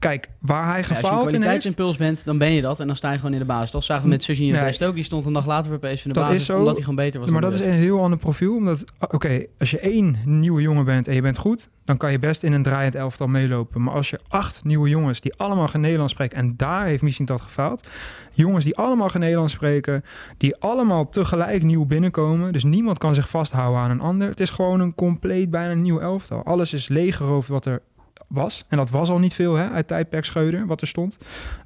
Kijk, 0.00 0.28
waar 0.38 0.64
hij 0.64 0.72
Ja, 0.72 0.78
als 0.78 0.86
je 0.86 0.94
een 0.94 1.00
gefaald 1.00 1.28
kwaliteitsimpuls 1.28 1.96
bent, 1.96 2.24
dan 2.24 2.38
ben 2.38 2.52
je 2.52 2.60
dat. 2.60 2.80
En 2.80 2.86
dan 2.86 2.96
sta 2.96 3.10
je 3.10 3.16
gewoon 3.16 3.32
in 3.32 3.38
de 3.38 3.44
basis. 3.44 3.70
Dat 3.70 3.84
zagen 3.84 4.02
we 4.02 4.08
met 4.08 4.22
Serginho 4.22 4.52
Nee. 4.52 4.64
Dest 4.64 4.84
ook. 4.84 4.94
Die 4.94 5.04
stond 5.04 5.26
een 5.26 5.32
dag 5.32 5.46
later 5.46 5.78
bij 5.78 5.92
PSV 5.92 6.04
in 6.04 6.12
de 6.12 6.18
Dat 6.18 6.24
basis, 6.24 6.40
is 6.40 6.46
zo. 6.46 6.58
omdat 6.58 6.74
hij 6.74 6.80
gewoon 6.80 6.96
beter 7.04 7.20
was 7.20 7.30
maar 7.30 7.40
dat 7.40 7.52
is 7.52 7.60
een 7.60 7.70
heel 7.70 8.02
ander 8.02 8.18
profiel. 8.18 8.54
Omdat, 8.54 8.84
oké, 8.98 9.44
als 9.58 9.70
je 9.70 9.78
één 9.78 10.16
nieuwe 10.24 10.62
jongen 10.62 10.84
bent 10.84 11.08
en 11.08 11.14
je 11.14 11.20
bent 11.20 11.38
goed... 11.38 11.68
dan 11.84 11.96
kan 11.96 12.12
je 12.12 12.18
best 12.18 12.42
in 12.42 12.52
een 12.52 12.62
draaiend 12.62 12.94
elftal 12.94 13.26
meelopen. 13.26 13.82
Maar 13.82 13.94
als 13.94 14.10
je 14.10 14.20
acht 14.28 14.64
nieuwe 14.64 14.88
jongens 14.88 15.20
die 15.20 15.34
allemaal 15.36 15.68
geen 15.68 15.80
Nederlands 15.80 16.12
spreken... 16.12 16.38
en 16.38 16.54
daar 16.56 16.84
heeft 16.84 17.02
misschien 17.02 17.26
dat 17.26 17.40
gefaald... 17.40 17.86
jongens 18.32 18.64
die 18.64 18.76
allemaal 18.76 19.08
geen 19.08 19.20
Nederlands 19.20 19.52
spreken... 19.52 20.04
die 20.36 20.56
allemaal 20.56 21.08
tegelijk 21.08 21.62
nieuw 21.62 21.84
binnenkomen... 21.84 22.52
dus 22.52 22.64
niemand 22.64 22.98
kan 22.98 23.14
zich 23.14 23.28
vasthouden 23.28 23.80
aan 23.80 23.90
een 23.90 24.00
ander. 24.00 24.28
Het 24.28 24.40
is 24.40 24.50
gewoon 24.50 24.80
een 24.80 24.94
compleet 24.94 25.50
bijna 25.50 25.74
nieuw 25.74 26.00
elftal. 26.00 26.44
Alles 26.44 26.72
is 26.72 26.88
leeggeroofd 26.88 27.48
wat 27.48 27.66
er 27.66 27.82
was. 28.30 28.64
En 28.68 28.76
dat 28.76 28.90
was 28.90 29.08
al 29.08 29.18
niet 29.18 29.34
veel 29.34 29.54
hè, 29.54 29.70
uit 29.70 29.88
tijdperk 29.88 30.24
Scheuder, 30.24 30.66
wat 30.66 30.80
er 30.80 30.86
stond. 30.86 31.18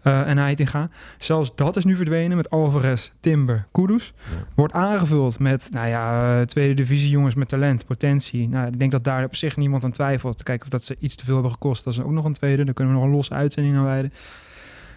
Uh, 0.02 0.28
en 0.28 0.38
Heitinga. 0.38 0.88
Zelfs 1.18 1.52
dat 1.54 1.76
is 1.76 1.85
nu 1.85 1.97
verdwenen 1.97 2.37
met 2.37 2.50
Alvarez, 2.50 3.11
Timber, 3.21 3.66
Kudus. 3.73 4.12
Ja. 4.16 4.47
Wordt 4.54 4.73
aangevuld 4.73 5.38
met, 5.38 5.68
nou 5.71 5.88
ja, 5.88 6.38
uh, 6.38 6.44
tweede 6.44 6.75
divisie 6.75 7.11
jongens 7.11 7.35
met 7.35 7.49
talent, 7.49 7.87
potentie. 7.87 8.49
Nou, 8.49 8.66
ik 8.66 8.78
denk 8.78 8.92
dat 8.92 9.04
daar 9.04 9.25
op 9.25 9.35
zich 9.35 9.56
niemand 9.56 9.85
aan 9.85 9.90
twijfelt. 9.90 10.42
Kijken 10.42 10.64
of 10.64 10.71
dat 10.71 10.85
ze 10.85 10.97
iets 10.99 11.14
te 11.14 11.25
veel 11.25 11.35
hebben 11.35 11.52
gekost. 11.52 11.85
Dat 11.85 11.92
is 11.92 12.00
ook 12.00 12.11
nog 12.11 12.25
een 12.25 12.33
tweede. 12.33 12.64
Daar 12.64 12.75
kunnen 12.75 12.94
we 12.94 13.00
nog 13.00 13.09
een 13.09 13.14
losse 13.14 13.35
uitzending 13.35 13.76
aan 13.76 13.85
wijden. 13.85 14.12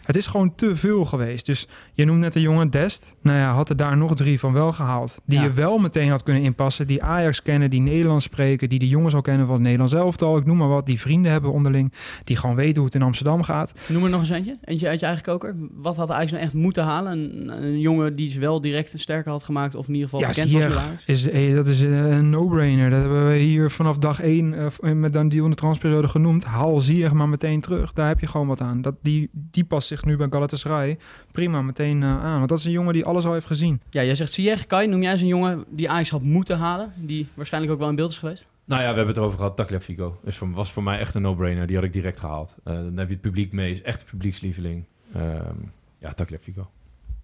Het 0.08 0.16
is 0.16 0.28
gewoon 0.28 0.56
te 0.56 0.76
veel 0.76 1.06
geweest. 1.06 1.46
Dus 1.46 1.68
je 1.94 2.06
noemt 2.06 2.20
net 2.20 2.34
de 2.34 2.42
jongen 2.42 2.70
Dest. 2.70 3.16
Nou 3.22 3.38
ja, 3.38 3.52
had 3.54 3.70
er 3.70 3.76
daar 3.76 3.98
nog 3.98 4.16
drie 4.16 4.40
van 4.40 4.54
wel 4.54 4.72
gehaald. 4.74 5.18
Die 5.26 5.38
Ja. 5.38 5.44
je 5.44 5.52
wel 5.52 5.78
meteen 5.78 6.10
had 6.10 6.24
kunnen 6.24 6.44
inpassen. 6.44 6.88
Die 6.88 7.04
Ajax 7.04 7.42
kennen, 7.42 7.70
die 7.70 7.82
Nederlands 7.82 8.24
spreken. 8.26 8.70
Die 8.70 8.80
de 8.80 8.88
jongens 8.88 9.14
al 9.14 9.22
kennen 9.22 9.46
van 9.46 9.56
het 9.56 9.64
Nederlands 9.64 9.94
elftal. 9.94 10.38
Ik 10.38 10.46
noem 10.46 10.58
maar 10.58 10.68
wat. 10.68 10.86
Die 10.86 11.00
vrienden 11.00 11.32
hebben 11.32 11.52
onderling. 11.52 11.94
Die 12.24 12.36
gewoon 12.38 12.56
weten 12.56 12.76
hoe 12.76 12.86
het 12.86 12.96
in 12.96 13.02
Amsterdam 13.02 13.44
gaat. 13.44 13.74
Noem 13.88 14.04
er 14.04 14.10
nog 14.10 14.20
eens 14.20 14.30
eentje. 14.30 14.58
Eentje 14.64 14.88
uit 14.88 15.00
je 15.00 15.06
eigen 15.06 15.24
koker. 15.24 15.56
Wat 15.74 15.96
had 15.96 16.12
Ajax 16.12 16.32
nou 16.32 16.44
echt 16.44 16.54
moeten 16.54 16.84
halen? 16.84 17.12
Een, 17.12 17.64
een 17.64 17.80
jongen 17.80 18.16
die 18.16 18.30
ze 18.30 18.40
wel 18.40 18.62
direct 18.62 18.94
sterker 18.96 19.32
had 19.32 19.44
gemaakt. 19.44 19.76
Of 19.76 19.88
in 19.88 19.94
ieder 19.94 20.10
geval 20.10 20.24
Ja, 20.24 20.28
bekend 20.34 20.52
was 20.52 20.66
bij 20.66 20.76
Ajax. 20.84 21.04
is, 21.06 21.30
eh, 21.30 21.56
dat 21.56 21.68
is 21.68 21.80
een 21.82 22.30
no-brainer. 22.30 22.90
Dat 22.90 23.00
hebben 23.00 23.28
we 23.28 23.38
hier 23.38 23.72
vanaf 23.72 23.98
dag 23.98 24.22
één 24.22 24.54
eh, 24.82 24.92
met 24.94 25.14
dan 25.14 25.30
die 25.30 25.42
van 25.42 25.50
de 25.50 25.56
transperiode 25.56 26.08
genoemd. 26.08 26.44
Haal 26.44 26.80
Ziyech 26.82 27.14
maar 27.14 27.30
meteen 27.30 27.62
terug. 27.62 27.94
Daar 27.94 28.08
heb 28.08 28.20
je 28.20 28.28
gewoon 28.28 28.48
wat 28.48 28.62
aan. 28.62 28.82
Dat, 28.82 28.96
die, 29.02 29.30
die 29.32 29.64
past 29.64 29.88
zich 29.88 29.97
nu 30.06 30.18
bij 30.18 30.28
Galatasaray 30.30 30.98
prima 31.32 31.62
meteen 31.62 32.04
eh, 32.04 32.24
aan. 32.24 32.38
Want 32.38 32.50
dat 32.50 32.58
is 32.58 32.66
een 32.66 32.72
jongen 32.72 32.94
die 32.94 33.06
alles 33.06 33.26
al 33.26 33.34
heeft 33.34 33.46
gezien. 33.46 33.82
Ja, 33.90 34.04
jij 34.04 34.16
zegt 34.16 34.32
Ziyech. 34.32 34.68
Kai, 34.68 34.88
noem 34.88 35.02
jij 35.02 35.12
eens 35.12 35.22
een 35.22 35.28
jongen 35.28 35.66
die 35.70 35.90
Ajax 35.90 36.10
had 36.10 36.22
moeten 36.22 36.58
halen? 36.58 36.94
Die 36.96 37.28
waarschijnlijk 37.34 37.74
ook 37.74 37.80
wel 37.80 37.90
in 37.90 37.96
beeld 37.96 38.10
is 38.12 38.18
geweest? 38.18 38.48
Nou 38.66 38.82
ja, 38.82 38.88
we 38.88 38.96
hebben 38.96 39.14
het 39.14 39.18
erover 39.18 39.38
gehad. 39.38 39.56
Tagliafico 39.56 40.20
is 40.24 40.38
voor, 40.38 40.52
was 40.52 40.72
voor 40.72 40.84
mij 40.84 41.00
echt 41.00 41.16
een 41.16 41.22
no-brainer. 41.22 41.68
Die 41.68 41.76
had 41.76 41.86
ik 41.86 41.94
direct 41.94 42.20
gehaald. 42.20 42.56
Eh, 42.64 42.74
dan 42.74 42.98
heb 42.98 43.08
je 43.08 43.14
het 43.14 43.22
publiek 43.22 43.52
mee. 43.52 43.72
Is 43.72 43.82
echt 43.82 44.02
een 44.02 44.08
publiekslieveling. 44.10 44.84
Ehm 45.14 45.56
ja, 46.00 46.14
Tagliafico. 46.14 46.70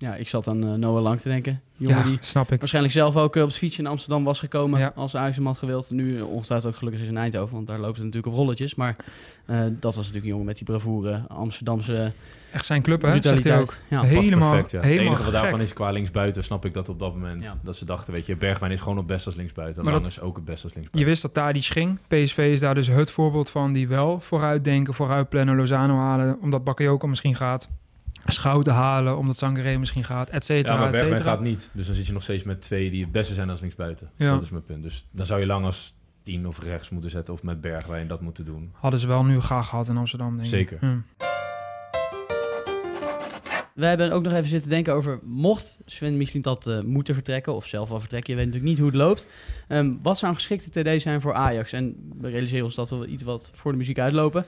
Ja, 0.03 0.15
ik 0.15 0.27
zat 0.27 0.47
aan 0.47 0.63
eh, 0.63 0.73
Noah 0.73 1.01
Lang 1.01 1.19
te 1.19 1.29
denken. 1.29 1.61
Jongen 1.77 1.97
Ja, 1.97 2.03
die 2.03 2.17
snap 2.21 2.51
ik. 2.51 2.59
waarschijnlijk 2.59 2.93
zelf 2.93 3.15
ook 3.17 3.35
eh, 3.35 3.41
op 3.41 3.47
het 3.47 3.57
fietsje 3.57 3.81
in 3.81 3.87
Amsterdam 3.87 4.23
was 4.23 4.39
gekomen 4.39 4.79
Ja. 4.79 4.91
als 4.95 5.15
Ajax 5.15 5.35
hem 5.35 5.45
had 5.45 5.57
gewild. 5.57 5.91
Nu 5.91 6.15
uh, 6.17 6.29
ongetwijfeld 6.29 6.73
ook 6.73 6.77
gelukkig 6.79 7.01
is 7.01 7.07
in 7.07 7.17
Eindhoven, 7.17 7.55
want 7.55 7.67
daar 7.67 7.79
loopt 7.79 7.95
het 7.95 8.05
natuurlijk 8.05 8.33
op 8.33 8.39
rolletjes. 8.39 8.75
Maar 8.75 8.95
eh, 9.45 9.59
dat 9.69 9.81
was 9.81 9.95
natuurlijk 9.95 10.23
een 10.23 10.29
jongen 10.29 10.45
met 10.45 10.55
die 10.57 10.65
bravoure, 10.65 11.21
Amsterdamse 11.27 12.11
Echt 12.51 12.65
zijn 12.65 12.81
club, 12.81 13.01
hè? 13.01 13.21
Zegt 13.21 13.43
hij 13.43 13.59
ook. 13.59 13.73
Ja. 13.89 14.01
Helemaal, 14.01 14.49
perfect, 14.51 14.71
ja. 14.71 14.81
helemaal 14.81 14.99
Het 15.03 15.07
enige 15.19 15.23
wat 15.31 15.41
daarvan 15.41 15.61
is 15.61 15.73
qua 15.73 15.89
linksbuiten, 15.91 16.43
snap 16.43 16.65
ik 16.65 16.73
dat 16.73 16.89
op 16.89 16.99
dat 16.99 17.13
moment. 17.13 17.43
Ja. 17.43 17.57
Dat 17.63 17.75
ze 17.75 17.85
dachten, 17.85 18.13
weet 18.13 18.25
je, 18.25 18.35
Bergwijn 18.35 18.71
is 18.71 18.79
gewoon 18.81 18.97
het 18.97 19.07
best 19.07 19.25
als 19.25 19.35
linksbuiten. 19.35 19.83
Maar 19.83 19.91
Lang 19.93 20.03
dat- 20.05 20.13
is 20.13 20.21
ook 20.21 20.35
het 20.35 20.45
best 20.45 20.63
als 20.63 20.73
Je 20.73 20.79
linksbuiten. 20.79 21.11
wist 21.11 21.21
dat 21.21 21.33
Tadic 21.33 21.63
ging. 21.63 21.99
PSV 22.07 22.37
is 22.51 22.59
daar 22.59 22.75
dus 22.75 22.87
het 22.87 23.11
voorbeeld 23.11 23.49
van 23.49 23.73
die 23.73 23.87
wel 23.87 24.19
vooruit 24.19 24.63
denken, 24.63 24.93
vooruit 24.93 25.29
plannen, 25.29 25.55
Lozano 25.55 25.95
halen, 25.95 26.37
omdat 26.41 26.63
Bakayoko 26.63 27.07
misschien 27.07 27.35
gaat. 27.35 27.69
Schouten 28.25 28.73
halen, 28.73 29.17
omdat 29.17 29.37
Sangaré 29.37 29.77
misschien 29.77 30.03
gaat, 30.03 30.29
et 30.29 30.33
Ja, 30.33 30.55
cetera, 30.55 30.77
maar 30.77 30.85
et 30.85 30.91
Bergwijn 30.91 31.21
gaat 31.21 31.41
niet. 31.41 31.69
Dus 31.71 31.85
dan 31.85 31.95
zit 31.95 32.05
je 32.07 32.13
nog 32.13 32.23
steeds 32.23 32.43
met 32.43 32.61
twee 32.61 32.89
die 32.89 33.01
het 33.03 33.11
beste 33.11 33.33
zijn 33.33 33.49
als 33.49 33.59
linksbuiten. 33.59 34.09
Ja. 34.15 34.33
Dat 34.33 34.41
is 34.41 34.49
mijn 34.49 34.65
punt. 34.65 34.83
Dus 34.83 35.07
dan 35.11 35.25
zou 35.25 35.39
je 35.39 35.45
lang 35.45 35.65
als 35.65 35.93
tien 36.23 36.47
of 36.47 36.63
rechts 36.63 36.89
moeten 36.89 37.11
zetten 37.11 37.33
of 37.33 37.43
met 37.43 37.61
Bergwijn 37.61 38.07
dat 38.07 38.21
moeten 38.21 38.45
doen. 38.45 38.71
Hadden 38.73 38.99
ze 38.99 39.07
wel 39.07 39.25
nu 39.25 39.39
graag 39.39 39.69
gehad 39.69 39.87
in 39.87 39.97
Amsterdam, 39.97 40.29
denk 40.31 40.41
ik. 40.41 40.47
Zeker. 40.47 40.77
Ja. 40.81 41.01
We 43.73 43.85
hebben 43.85 44.11
ook 44.11 44.23
nog 44.23 44.33
even 44.33 44.49
zitten 44.49 44.69
denken 44.69 44.93
over, 44.93 45.19
mocht 45.23 45.77
Sven 45.85 46.17
Mislintat 46.17 46.67
eh 46.67 46.79
moeten 46.81 47.13
vertrekken, 47.13 47.53
of 47.53 47.67
zelf 47.67 47.91
al 47.91 47.99
vertrekken, 47.99 48.31
je 48.33 48.37
weet 48.37 48.45
natuurlijk 48.45 48.71
niet 48.71 48.81
hoe 48.83 48.91
het 48.91 49.01
loopt. 49.07 49.27
Ehm, 49.67 49.91
wat 50.01 50.17
zou 50.17 50.31
een 50.31 50.37
geschikte 50.37 50.69
TD 50.81 51.01
zijn 51.01 51.21
voor 51.21 51.33
Ajax? 51.33 51.71
En 51.71 52.11
we 52.19 52.29
realiseren 52.29 52.65
ons 52.65 52.75
dat 52.75 52.89
we 52.89 53.07
iets 53.07 53.23
wat 53.23 53.51
voor 53.53 53.71
de 53.71 53.77
muziek 53.77 53.99
uitlopen. 53.99 54.45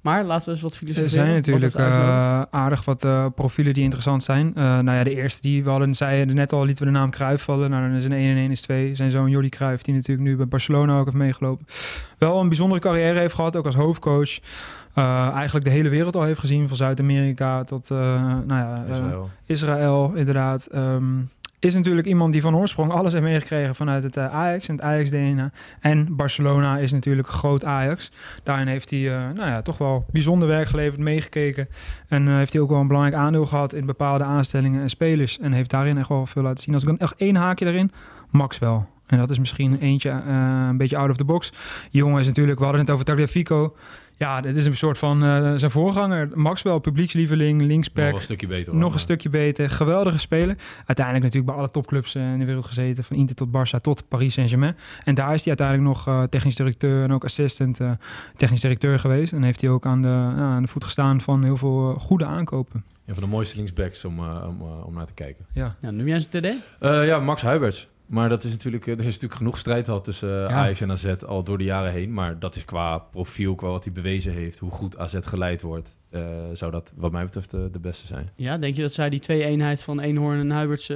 Maar 0.00 0.24
laten 0.24 0.44
we 0.44 0.50
eens 0.50 0.60
wat 0.60 0.72
Er 0.72 0.78
filosoferen. 0.78 1.10
zijn 1.10 1.26
wat 1.26 1.34
natuurlijk 1.34 1.74
eh, 1.74 2.42
aardig 2.50 2.84
wat 2.84 3.04
eh, 3.04 3.26
profielen 3.34 3.74
die 3.74 3.82
interessant 3.82 4.22
zijn. 4.22 4.54
Eh, 4.54 4.62
nou 4.62 4.90
ja, 4.90 5.04
de 5.04 5.14
eerste 5.14 5.40
die 5.40 5.64
we 5.64 5.70
hadden, 5.70 5.94
zeiden 5.94 6.34
net 6.34 6.52
al, 6.52 6.64
lieten 6.64 6.86
we 6.86 6.92
de 6.92 6.98
naam 6.98 7.10
Cruijff 7.10 7.44
vallen. 7.44 7.70
Nou, 7.70 7.88
dan 7.88 7.96
is 7.96 8.04
een 8.04 8.12
1 8.12 8.30
en 8.30 8.36
1 8.36 8.50
is 8.50 8.60
2. 8.60 8.94
Zijn 8.94 9.10
zoon 9.10 9.30
Jordi 9.30 9.48
Cruijff, 9.48 9.82
die 9.82 9.94
natuurlijk 9.94 10.28
nu 10.28 10.36
bij 10.36 10.48
Barcelona 10.48 10.98
ook 10.98 11.04
heeft 11.04 11.16
meegelopen. 11.16 11.66
Wel 12.18 12.40
een 12.40 12.48
bijzondere 12.48 12.80
carrière 12.80 13.18
heeft 13.18 13.34
gehad, 13.34 13.56
ook 13.56 13.66
als 13.66 13.74
hoofdcoach. 13.74 14.38
Eh, 14.98 15.30
eigenlijk 15.34 15.64
de 15.64 15.70
hele 15.70 15.88
wereld 15.88 16.16
al 16.16 16.22
heeft 16.22 16.40
gezien, 16.40 16.68
van 16.68 16.76
Zuid-Amerika 16.76 17.64
tot 17.64 17.90
eh, 17.90 17.98
nou 18.46 18.46
ja, 18.48 18.84
Israël. 18.90 19.30
Israël, 19.46 20.12
inderdaad. 20.14 20.66
Ehm, 20.66 21.04
is 21.60 21.74
natuurlijk 21.74 22.06
iemand 22.06 22.32
die 22.32 22.40
van 22.40 22.56
oorsprong 22.56 22.90
alles 22.90 23.12
heeft 23.12 23.24
meegekregen 23.24 23.74
vanuit 23.74 24.02
het 24.02 24.16
eh, 24.16 24.34
Ajax 24.34 24.68
en 24.68 24.74
het 24.74 24.84
Ajax-DNA. 24.84 25.50
En 25.80 26.16
Barcelona 26.16 26.78
is 26.78 26.92
natuurlijk 26.92 27.28
groot 27.28 27.64
Ajax. 27.64 28.12
Daarin 28.42 28.66
heeft 28.66 28.90
hij 28.90 29.16
eh, 29.16 29.30
nou 29.34 29.50
ja, 29.50 29.62
toch 29.62 29.78
wel 29.78 30.04
bijzonder 30.12 30.48
werk 30.48 30.68
geleverd, 30.68 31.00
meegekeken. 31.00 31.68
En 32.08 32.28
eh, 32.28 32.34
heeft 32.34 32.52
hij 32.52 32.62
ook 32.62 32.70
wel 32.70 32.80
een 32.80 32.86
belangrijk 32.86 33.16
aandeel 33.16 33.46
gehad 33.46 33.72
in 33.72 33.86
bepaalde 33.86 34.24
aanstellingen 34.24 34.82
en 34.82 34.90
spelers. 34.90 35.38
En 35.38 35.52
heeft 35.52 35.70
daarin 35.70 35.98
echt 35.98 36.08
wel 36.08 36.26
veel 36.26 36.42
laten 36.42 36.64
zien. 36.64 36.74
Als 36.74 36.82
ik 36.82 36.88
dan 36.88 36.98
echt 36.98 37.16
één 37.16 37.36
haakje 37.36 37.66
erin, 37.66 37.90
Max 38.30 38.58
wel. 38.58 38.86
En 39.06 39.18
dat 39.18 39.30
is 39.30 39.38
misschien 39.38 39.78
eentje 39.80 40.10
een 40.10 40.76
beetje 40.76 40.96
out 40.96 41.10
of 41.10 41.16
the 41.16 41.24
box. 41.24 41.50
Die 41.90 42.00
jongen 42.00 42.20
is 42.20 42.26
natuurlijk, 42.26 42.58
we 42.58 42.64
hadden 42.64 42.82
het 42.82 42.90
over 42.90 43.04
Tagliafico. 43.04 43.76
Ja, 44.18 44.40
dit 44.40 44.56
is 44.56 44.64
een 44.66 44.76
soort 44.76 44.98
van 44.98 45.22
eh, 45.24 45.52
zijn 45.56 45.70
voorganger. 45.70 46.28
Maxwell, 46.34 46.78
publiekslieveling, 46.80 47.58
Nog 47.58 47.68
linksback. 47.68 48.14
een 48.14 48.20
stukje 48.20 48.46
beter. 48.46 48.74
Nog 48.74 48.92
een 48.92 48.98
stukje 48.98 49.28
beter. 49.28 49.70
Geweldige 49.70 50.18
speler. 50.18 50.56
Uiteindelijk 50.86 51.24
natuurlijk 51.24 51.46
bij 51.52 51.54
alle 51.54 51.70
topclubs 51.70 52.14
eh, 52.14 52.32
in 52.32 52.38
de 52.38 52.44
wereld 52.44 52.64
gezeten. 52.64 53.04
Van 53.04 53.16
Inter 53.16 53.36
tot 53.36 53.48
Barça 53.48 53.80
tot 53.80 54.08
Paris 54.08 54.34
Saint-Germain. 54.34 54.76
En 55.04 55.14
daar 55.14 55.34
is 55.34 55.44
hij 55.44 55.56
uiteindelijk 55.58 55.88
nog 55.88 56.06
eh, 56.06 56.22
technisch 56.22 56.56
directeur 56.56 57.02
en 57.02 57.12
ook 57.12 57.24
assistant 57.24 57.80
eh, 57.80 57.90
technisch 58.36 58.60
directeur 58.60 58.98
geweest. 58.98 59.32
En 59.32 59.42
heeft 59.42 59.60
hij 59.60 59.70
ook 59.70 59.86
aan 59.86 60.02
de, 60.02 60.08
ja, 60.08 60.34
aan 60.36 60.62
de 60.62 60.68
voet 60.68 60.84
gestaan 60.84 61.20
van 61.20 61.42
heel 61.44 61.56
veel 61.56 61.94
goede 61.94 62.24
aankopen. 62.24 62.84
Een 63.06 63.14
van 63.14 63.22
de 63.22 63.28
mooiste 63.28 63.56
linksbacks 63.56 64.04
om, 64.04 64.18
om, 64.20 64.62
om 64.62 64.94
naar 64.94 65.06
te 65.06 65.14
kijken. 65.14 65.46
Ja. 65.52 65.76
Ja, 65.80 65.90
noem 65.90 66.06
jij 66.06 66.16
een 66.16 66.40
TD? 66.40 66.60
Eh, 66.80 67.06
ja, 67.06 67.18
Max 67.18 67.42
Huiberts. 67.42 67.88
Maar 68.08 68.28
dat 68.28 68.44
is 68.44 68.50
natuurlijk, 68.50 68.86
eh, 68.86 68.92
er 68.92 68.98
is 68.98 69.04
natuurlijk 69.04 69.34
genoeg 69.34 69.58
strijd 69.58 69.88
al 69.88 70.00
tussen 70.00 70.44
eh, 70.44 70.50
Ja. 70.50 70.56
Ajax 70.56 70.80
en 70.80 70.90
AZ 70.90 71.14
al 71.26 71.42
door 71.42 71.58
de 71.58 71.64
jaren 71.64 71.92
heen. 71.92 72.12
Maar 72.12 72.38
dat 72.38 72.56
is 72.56 72.64
qua 72.64 72.98
profiel, 72.98 73.54
qua 73.54 73.68
wat 73.68 73.84
hij 73.84 73.92
bewezen 73.92 74.32
heeft, 74.32 74.58
hoe 74.58 74.70
goed 74.70 74.98
AZ 74.98 75.16
geleid 75.20 75.62
wordt, 75.62 75.96
eh, 76.10 76.20
zou 76.52 76.70
dat 76.70 76.92
wat 76.96 77.12
mij 77.12 77.24
betreft 77.24 77.50
de 77.50 77.78
beste 77.80 78.06
zijn. 78.06 78.30
Ja, 78.36 78.58
denk 78.58 78.74
je 78.76 78.82
dat 78.82 78.92
zij 78.92 79.08
die 79.08 79.20
twee 79.20 79.44
eenheid 79.44 79.82
van 79.82 80.00
Eenhoorn 80.00 80.38
en 80.38 80.50
Huiberts 80.50 80.92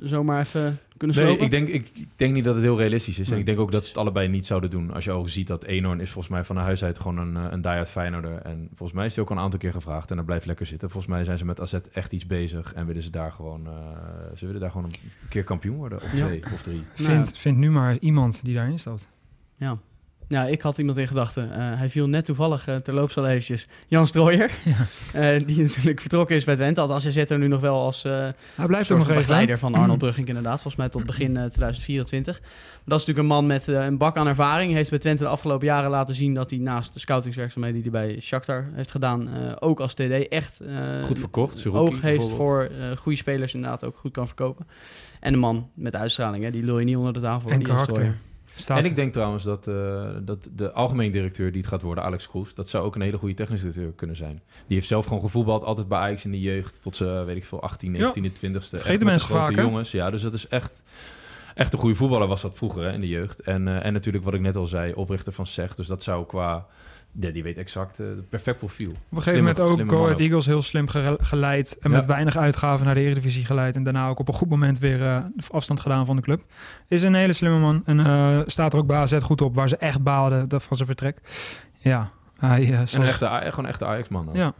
zomaar 0.00 0.40
even 0.40 0.78
kunnen 0.96 1.16
Nee, 1.24 1.36
ik 1.38 1.50
denk, 1.50 1.68
ik, 1.68 1.90
ik 1.94 2.08
denk 2.16 2.34
niet 2.34 2.44
dat 2.44 2.54
het 2.54 2.62
heel 2.62 2.78
realistisch 2.78 3.18
is. 3.18 3.24
Nee, 3.26 3.34
en 3.34 3.40
ik 3.40 3.46
denk 3.46 3.58
ook 3.58 3.72
dat 3.72 3.82
ze 3.82 3.88
het 3.88 3.98
allebei 3.98 4.28
niet 4.28 4.46
zouden 4.46 4.70
doen. 4.70 4.92
Als 4.92 5.04
je 5.04 5.10
ook 5.12 5.28
ziet 5.28 5.46
dat 5.46 5.64
Eenhoorn 5.64 6.00
is 6.00 6.10
volgens 6.10 6.34
mij 6.34 6.44
van 6.44 6.56
huis 6.56 6.84
uit 6.84 6.98
gewoon 6.98 7.18
een, 7.18 7.36
eh, 7.36 7.52
een 7.52 7.60
die-out 7.60 7.88
Feyenoorder. 7.88 8.38
En 8.42 8.68
volgens 8.74 8.92
mij 8.98 9.06
is 9.06 9.14
hij 9.14 9.24
ook 9.24 9.30
al 9.30 9.36
een 9.36 9.42
aantal 9.42 9.58
keer 9.58 9.72
gevraagd 9.72 10.10
en 10.10 10.16
hij 10.16 10.24
blijft 10.26 10.46
lekker 10.46 10.66
zitten. 10.66 10.90
Volgens 10.90 11.12
mij 11.12 11.24
zijn 11.24 11.38
ze 11.38 11.44
met 11.44 11.60
AZ 11.60 11.74
echt 11.92 12.12
iets 12.12 12.26
bezig 12.26 12.72
en 12.74 12.86
willen 12.86 13.02
ze 13.02 13.10
daar 13.10 13.32
gewoon, 13.32 13.66
eh, 13.66 13.72
ze 14.36 14.46
willen 14.46 14.60
daar 14.60 14.70
gewoon 14.70 14.86
een 14.86 15.28
keer 15.28 15.44
kampioen 15.44 15.76
worden. 15.76 16.02
Of 16.02 16.16
Ja. 16.16 16.26
twee, 16.26 16.42
of 16.52 16.62
drie. 16.62 16.82
Nou, 16.96 17.10
Vind, 17.12 17.38
vind 17.38 17.56
nu 17.56 17.70
maar 17.70 17.98
iemand 17.98 18.40
die 18.44 18.54
daarin 18.54 18.78
staat. 18.78 19.08
Ja. 19.56 19.78
Ja, 20.28 20.44
ik 20.46 20.62
had 20.62 20.78
iemand 20.78 20.98
in 20.98 21.06
gedachten. 21.06 21.52
Eh, 21.52 21.78
hij 21.78 21.90
viel 21.90 22.06
net 22.06 22.24
toevallig 22.24 22.68
uh, 22.68 22.76
terloops 22.76 23.16
al 23.16 23.26
eventjes. 23.26 23.68
Jan 23.86 24.06
Strooijer, 24.06 24.50
Ja. 24.64 25.34
uh, 25.34 25.40
die 25.46 25.62
natuurlijk 25.62 26.00
vertrokken 26.00 26.36
is 26.36 26.44
bij 26.44 26.56
Twente. 26.56 26.80
Althans, 26.80 27.02
hij 27.02 27.12
zit 27.12 27.30
er 27.30 27.38
nu 27.38 27.48
nog 27.48 27.60
wel 27.60 27.80
als 27.80 28.02
hij 28.02 28.34
blijft 28.66 28.90
ook 28.90 28.98
nog 28.98 29.06
even 29.06 29.20
begeleider 29.20 29.58
van 29.58 29.74
Arnold 29.74 29.98
Brugging 30.04 30.28
inderdaad. 30.28 30.62
Volgens 30.62 30.76
mij 30.76 30.88
tot 30.88 31.04
begin 31.04 31.32
2024. 31.32 32.40
Maar 32.40 32.50
dat 32.84 33.00
is 33.00 33.06
natuurlijk 33.06 33.18
een 33.18 33.26
man 33.26 33.46
met 33.46 33.66
een 33.66 33.98
bak 33.98 34.16
aan 34.16 34.26
ervaring. 34.26 34.68
Hij 34.68 34.76
heeft 34.76 34.90
bij 34.90 34.98
Twente 34.98 35.22
de 35.22 35.28
afgelopen 35.28 35.66
jaren 35.66 35.90
laten 35.90 36.14
zien 36.14 36.34
dat 36.34 36.50
hij 36.50 36.58
naast 36.58 36.92
de 36.92 36.98
scoutingswerkzaamheden 36.98 37.82
die 37.82 37.90
hij 37.90 38.06
bij 38.06 38.20
Shakhtar 38.20 38.68
heeft 38.72 38.90
gedaan, 38.90 39.28
ook 39.60 39.80
als 39.80 39.94
TD 39.94 40.28
echt 40.28 40.60
goed 41.02 41.18
verkocht, 41.18 41.64
een 41.64 41.72
oog 41.72 42.00
heeft 42.00 42.30
voor 42.30 42.70
goede 42.98 43.18
spelers 43.18 43.54
inderdaad 43.54 43.84
ook 43.84 43.96
goed 43.96 44.12
kan 44.12 44.26
verkopen. 44.26 44.66
En 45.20 45.32
een 45.32 45.38
man 45.38 45.70
met 45.74 45.96
uitstraling, 45.96 46.44
hè, 46.44 46.50
die 46.50 46.64
lul 46.64 46.78
je 46.78 46.84
niet 46.84 46.96
onder 46.96 47.12
de 47.12 47.20
tafel. 47.20 47.50
En 47.50 47.62
karakter. 47.62 48.16
Staat 48.56 48.78
en 48.78 48.84
ik 48.84 48.96
denk 48.96 49.12
trouwens 49.12 49.44
dat, 49.44 49.66
uh, 49.66 50.08
dat 50.22 50.48
de 50.54 50.72
algemeen 50.72 51.10
directeur 51.10 51.52
die 51.52 51.60
het 51.60 51.70
gaat 51.70 51.82
worden, 51.82 52.04
Alex 52.04 52.28
Kroes, 52.28 52.54
dat 52.54 52.68
zou 52.68 52.84
ook 52.84 52.94
een 52.94 53.00
hele 53.00 53.18
goede 53.18 53.34
technisch 53.34 53.60
directeur 53.60 53.92
kunnen 53.92 54.16
zijn. 54.16 54.42
Die 54.66 54.76
heeft 54.76 54.88
zelf 54.88 55.06
gewoon 55.06 55.22
gevoetbald, 55.22 55.64
altijd 55.64 55.88
bij 55.88 55.98
Ajax 55.98 56.24
in 56.24 56.30
de 56.30 56.40
jeugd, 56.40 56.82
tot 56.82 56.96
ze, 56.96 57.22
weet 57.26 57.36
ik 57.36 57.44
veel, 57.44 57.62
18, 57.62 57.90
19, 57.90 58.22
ja. 58.22 58.30
20ste. 58.30 58.68
Vergeten 58.68 59.06
mensen 59.06 59.28
grote 59.28 59.44
vaak, 59.44 59.64
jongens. 59.64 59.90
Ja, 59.90 60.10
dus 60.10 60.22
dat 60.22 60.34
is 60.34 60.48
echt, 60.48 60.82
echt 61.54 61.72
een 61.72 61.78
goede 61.78 61.94
voetballer 61.94 62.28
was 62.28 62.42
dat 62.42 62.56
vroeger 62.56 62.82
hè, 62.82 62.92
in 62.92 63.00
de 63.00 63.08
jeugd. 63.08 63.40
En, 63.40 63.66
uh, 63.66 63.84
en 63.84 63.92
natuurlijk 63.92 64.24
wat 64.24 64.34
ik 64.34 64.40
net 64.40 64.56
al 64.56 64.66
zei, 64.66 64.92
oprichter 64.92 65.32
van 65.32 65.46
SEG. 65.46 65.74
Dus 65.74 65.86
dat 65.86 66.02
zou 66.02 66.26
qua... 66.26 66.66
Ja, 67.20 67.30
die 67.30 67.42
weet 67.42 67.56
exact 67.56 67.98
uh, 67.98 68.06
het 68.06 68.28
perfect 68.28 68.58
profiel. 68.58 68.90
Op 68.90 68.96
een 69.10 69.22
gegeven 69.22 69.38
moment 69.38 69.60
ook 69.60 69.90
Go 69.90 70.04
Ahead 70.04 70.18
Eagles 70.18 70.46
heel 70.46 70.62
slim 70.62 70.88
geleid. 71.20 71.78
En 71.80 71.90
ja. 71.90 71.96
met 71.96 72.06
weinig 72.06 72.36
uitgaven 72.36 72.86
naar 72.86 72.94
de 72.94 73.00
Eredivisie 73.00 73.44
geleid. 73.44 73.76
En 73.76 73.82
daarna 73.82 74.08
ook 74.08 74.18
op 74.18 74.28
een 74.28 74.34
goed 74.34 74.48
moment 74.48 74.78
weer 74.78 75.00
uh, 75.00 75.18
afstand 75.48 75.80
gedaan 75.80 76.06
van 76.06 76.16
de 76.16 76.22
club. 76.22 76.42
Is 76.88 77.02
een 77.02 77.14
hele 77.14 77.32
slimme 77.32 77.58
man. 77.58 77.82
En 77.84 77.98
uh, 77.98 78.40
staat 78.46 78.72
er 78.72 78.78
ook 78.78 78.86
bij 78.86 78.96
AZ 78.96 79.18
goed 79.22 79.40
op. 79.40 79.54
Waar 79.54 79.68
ze 79.68 79.76
echt 79.76 80.02
baalden 80.02 80.48
dat 80.48 80.62
van 80.62 80.76
zijn 80.76 80.88
vertrek. 80.88 81.18
Ja. 81.78 82.10
Hij, 82.36 82.62
uh, 82.62 82.78
en 82.78 82.86
een 82.92 83.02
echte, 83.02 83.26
gewoon 83.26 83.64
een 83.64 83.66
echte 83.66 83.84
Ajax-man. 83.84 84.28
Ja. 84.32 84.54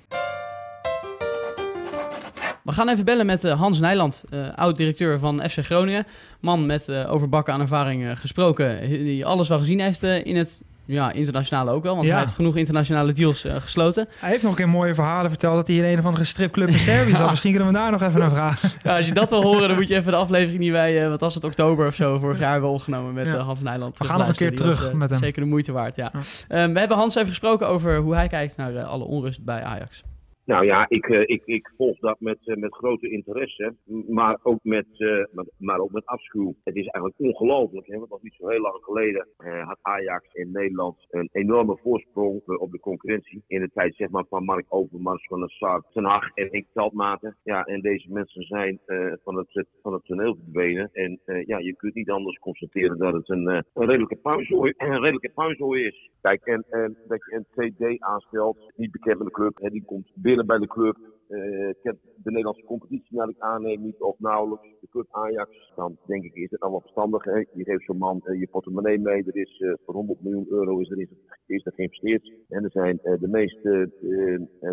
We 2.62 2.72
gaan 2.72 2.88
even 2.88 3.04
bellen 3.04 3.26
met 3.26 3.44
uh, 3.44 3.58
Hans 3.60 3.80
Nijland, 3.80 4.24
uh, 4.30 4.48
oud-directeur 4.54 5.18
van 5.18 5.50
FC 5.50 5.58
Groningen. 5.58 6.06
Man 6.40 6.66
met 6.66 6.88
uh, 6.88 7.12
overbakken 7.12 7.52
aan 7.52 7.60
ervaring 7.60 8.18
gesproken, 8.18 8.88
die 8.88 9.26
alles 9.26 9.48
wel 9.48 9.58
gezien 9.58 9.80
heeft 9.80 10.02
in 10.02 10.36
het 10.36 10.62
ja, 10.86 11.12
internationale 11.12 11.70
ook 11.70 11.82
wel, 11.82 11.94
want 11.94 12.06
Ja. 12.06 12.12
hij 12.12 12.22
heeft 12.22 12.34
genoeg 12.34 12.56
internationale 12.56 13.12
deals 13.12 13.44
uh, 13.44 13.54
gesloten. 13.58 14.08
Hij 14.18 14.30
heeft 14.30 14.42
nog 14.42 14.50
een 14.50 14.56
keer 14.56 14.68
mooie 14.68 14.94
verhalen 14.94 15.30
verteld 15.30 15.54
dat 15.54 15.66
hij 15.66 15.76
in 15.76 15.84
een 15.84 15.98
of 15.98 16.04
andere 16.04 16.24
stripclub 16.24 16.68
in 16.68 16.78
Servië 16.78 17.14
zat. 17.14 17.30
Misschien 17.36 17.50
kunnen 17.54 17.72
we 17.72 17.78
daar 17.78 17.90
nog 17.90 18.02
even 18.02 18.20
naar 18.20 18.30
vragen. 18.30 18.70
Ja, 18.82 18.96
als 18.96 19.06
je 19.06 19.14
dat 19.14 19.30
wil 19.30 19.42
horen, 19.42 19.68
dan 19.68 19.76
moet 19.76 19.88
je 19.88 19.94
even 19.94 20.10
de 20.12 20.18
aflevering 20.18 20.60
die 20.60 20.72
wij, 20.72 21.02
uh, 21.02 21.08
wat 21.08 21.20
was 21.20 21.34
het, 21.34 21.44
oktober 21.44 21.86
of 21.86 21.94
zo, 21.94 22.18
vorig 22.18 22.38
jaar 22.38 22.52
hebben 22.52 22.70
opgenomen 22.70 23.14
met 23.14 23.26
uh, 23.26 23.44
Hans 23.44 23.60
Nijland. 23.60 23.98
We 23.98 24.04
gaan 24.04 24.18
nog 24.18 24.28
een 24.28 24.34
keer 24.34 24.50
die 24.50 24.58
terug 24.58 24.82
was, 24.84 24.92
met 24.92 25.10
hem. 25.10 25.18
Zeker 25.18 25.42
de 25.42 25.48
moeite 25.48 25.72
waard, 25.72 25.96
ja. 25.96 26.12
ja. 26.48 26.62
Um, 26.62 26.72
we 26.72 26.78
hebben 26.78 26.96
Hans 26.96 27.14
even 27.14 27.28
gesproken 27.28 27.68
over 27.68 27.96
hoe 27.96 28.14
hij 28.14 28.28
kijkt 28.28 28.56
naar 28.56 28.82
alle 28.82 29.04
onrust 29.04 29.44
bij 29.44 29.62
Ajax. 29.62 30.02
Nou 30.46 30.64
ja, 30.64 30.86
ik, 30.88 31.06
uh, 31.06 31.20
ik, 31.20 31.42
ik 31.44 31.72
volg 31.76 31.98
dat 31.98 32.20
met, 32.20 32.38
uh, 32.44 32.56
met 32.56 32.74
grote 32.74 33.10
interesse, 33.10 33.74
maar 34.08 34.38
ook 34.42 34.58
met, 34.62 34.86
uh, 34.96 35.24
maar, 35.58 35.78
ook 35.78 35.92
met 35.92 36.06
afschuw. 36.06 36.54
Het 36.64 36.76
is 36.76 36.86
eigenlijk 36.86 37.14
ongelooflijk, 37.18 37.86
want 37.86 38.10
nog 38.10 38.22
niet 38.22 38.34
zo 38.34 38.48
heel 38.48 38.60
lang 38.60 38.78
geleden 38.80 39.28
had 39.36 39.78
Ajax 39.82 40.32
in 40.32 40.50
Nederland 40.52 41.06
een 41.10 41.28
enorme 41.32 41.78
voorsprong 41.82 42.42
op 42.46 42.70
de 42.70 42.80
concurrentie. 42.80 43.42
In 43.46 43.60
de 43.60 43.70
tijd 43.74 43.94
zeg 43.94 44.10
maar, 44.10 44.24
van 44.28 44.44
Mark 44.44 44.66
Overmars, 44.68 45.26
van 45.26 45.40
de 45.40 45.48
Sar, 45.48 45.82
Ten 45.92 46.04
Hag 46.04 46.30
en 46.34 46.52
ik 46.52 46.66
Veldmaten. 46.72 47.36
Ja, 47.42 47.64
en 47.64 47.80
deze 47.80 48.12
mensen 48.12 48.42
zijn 48.42 48.80
van, 49.24 49.36
het, 49.36 49.66
van 49.82 49.92
het 49.92 50.04
toneel 50.04 50.34
verdwenen. 50.34 50.90
En 50.92 51.20
ja, 51.46 51.58
je 51.58 51.76
kunt 51.76 51.94
niet 51.94 52.10
anders 52.10 52.38
constateren 52.38 52.98
dat 52.98 53.12
het 53.12 53.28
een, 53.28 53.46
een 53.46 53.64
redelijke 53.74 54.16
puinzooi, 54.16 54.72
een 54.78 55.00
redelijke 55.00 55.32
puinzooi 55.34 55.84
is. 55.84 56.10
Kijk, 56.20 56.44
en, 56.44 56.64
en 56.70 56.96
dat 57.08 57.20
je 57.24 57.44
een 57.54 57.72
TD 57.72 58.02
aanstelt, 58.02 58.72
niet 58.76 58.90
bekend 58.90 59.18
met 59.18 59.26
de 59.26 59.32
club, 59.32 59.58
hè, 59.60 59.70
die 59.70 59.84
komt 59.84 60.12
binnen 60.14 60.35
bij 60.44 60.58
de 60.58 60.66
club. 60.66 60.96
eh, 61.28 61.74
kent 61.82 61.98
de 62.02 62.30
Nederlandse 62.30 62.64
competitie 62.64 63.16
naar 63.16 63.28
ik 63.28 63.38
aanneem 63.38 63.82
niet 63.82 64.00
of 64.00 64.18
nauwelijks. 64.18 64.80
De 64.80 64.88
club 64.90 65.06
Ajax, 65.10 65.72
dan 65.76 65.96
denk 66.06 66.24
ik 66.24 66.34
is 66.34 66.50
het 66.50 66.60
allemaal 66.60 66.80
verstandig. 66.80 67.24
Hè? 67.24 67.36
Je 67.36 67.64
geeft 67.64 67.84
zo'n 67.84 67.98
man 67.98 68.20
eh, 68.24 68.40
je 68.40 68.48
portemonnee 68.48 68.98
mee. 68.98 69.24
Er 69.24 69.36
is 69.36 69.60
eh, 69.60 69.72
voor 69.84 69.94
100 69.94 70.22
miljoen 70.22 70.46
euro 70.48 70.78
is 70.80 70.90
er, 70.90 70.98
is, 71.46 71.64
er 71.64 71.72
geïnvesteerd. 71.72 72.32
En 72.48 72.64
er 72.64 72.70
zijn 72.70 72.98
de 73.02 73.28
meest 73.28 73.58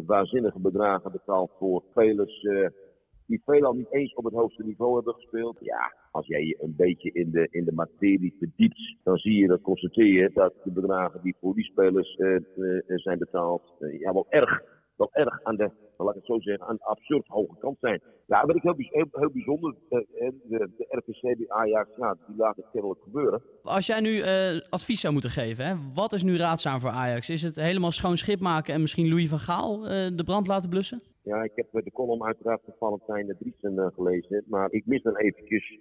waanzinnige 0.06 0.60
bedragen 0.60 1.12
betaald 1.12 1.52
voor 1.58 1.84
spelers 1.90 2.48
die 3.26 3.42
veelal 3.46 3.74
niet 3.74 3.94
eens 3.94 4.14
op 4.14 4.24
het 4.24 4.34
hoogste 4.34 4.64
niveau 4.64 4.96
hebben 4.96 5.14
gespeeld. 5.14 5.58
Ja, 5.60 5.94
als 6.12 6.28
jij 6.28 6.46
je 6.46 6.58
een 6.62 6.76
beetje 6.78 7.12
in 7.12 7.32
de, 7.32 7.48
in 7.52 7.66
de 7.66 7.74
materie 7.74 8.36
verdiept, 8.40 8.98
dan 9.04 9.18
zie 9.18 9.38
je, 9.38 9.48
dat 9.48 9.62
constateer 9.62 10.22
je, 10.22 10.32
dat 10.34 10.54
de 10.64 10.72
bedragen 10.72 11.22
die 11.24 11.36
voor 11.40 11.54
die 11.54 11.64
spelers 11.64 12.16
zijn 12.86 13.18
betaald, 13.18 13.74
ja, 14.00 14.14
wel 14.14 14.26
erg, 14.30 14.73
wel 14.96 15.10
erg 15.12 15.44
aan 15.44 15.56
de, 15.56 15.72
laat 15.98 16.10
ik 16.10 16.16
het 16.16 16.26
zo 16.26 16.40
zeggen, 16.40 16.68
aan 16.68 16.76
de 16.76 16.84
absurd 16.84 17.28
hoge 17.28 17.58
kant 17.60 17.78
zijn. 17.80 18.02
Ja, 18.28 18.46
wat 18.46 18.56
ik 18.56 18.62
heel, 18.62 18.76
heel, 18.78 19.08
heel 19.12 19.32
bijzonder, 19.32 19.76
eh, 19.90 20.00
eh, 20.00 20.34
de, 20.44 20.70
de 20.78 20.86
RPC 20.90 21.22
bij 21.22 21.46
Ajax, 21.48 21.90
ja, 21.98 22.18
die 22.28 22.38
laat 22.38 22.56
het 22.56 22.66
kennelijk 22.72 23.02
gebeuren. 23.04 23.42
Als 23.64 23.86
jij 23.86 24.00
nu 24.00 24.22
eh, 24.22 24.62
advies 24.70 25.00
zou 25.00 25.14
moeten 25.14 25.32
geven, 25.32 25.66
hè, 25.66 25.76
wat 25.94 26.14
is 26.14 26.24
nu 26.24 26.38
raadzaam 26.38 26.80
voor 26.80 26.90
Ajax? 26.90 27.30
Is 27.30 27.42
het 27.42 27.56
helemaal 27.56 27.92
schoon 27.92 28.18
schip 28.18 28.40
maken 28.40 28.74
en 28.74 28.82
misschien 28.82 29.10
Louis 29.10 29.30
van 29.30 29.40
Gaal 29.40 29.80
de 30.16 30.24
brand 30.26 30.48
laten 30.48 30.70
blussen? 30.70 31.02
Ja, 31.24 31.44
ik 31.44 31.52
heb 31.56 31.68
de 31.72 31.92
column 31.92 32.24
uiteraard 32.24 32.62
van 32.66 32.74
Valentijn 32.80 33.36
Driesen 33.40 33.80
eh, 33.80 33.88
gelezen, 33.94 34.44
maar 34.48 34.72
ik 34.72 34.86
mis 34.86 35.02
dan 35.02 35.18
eventjes 35.18 35.80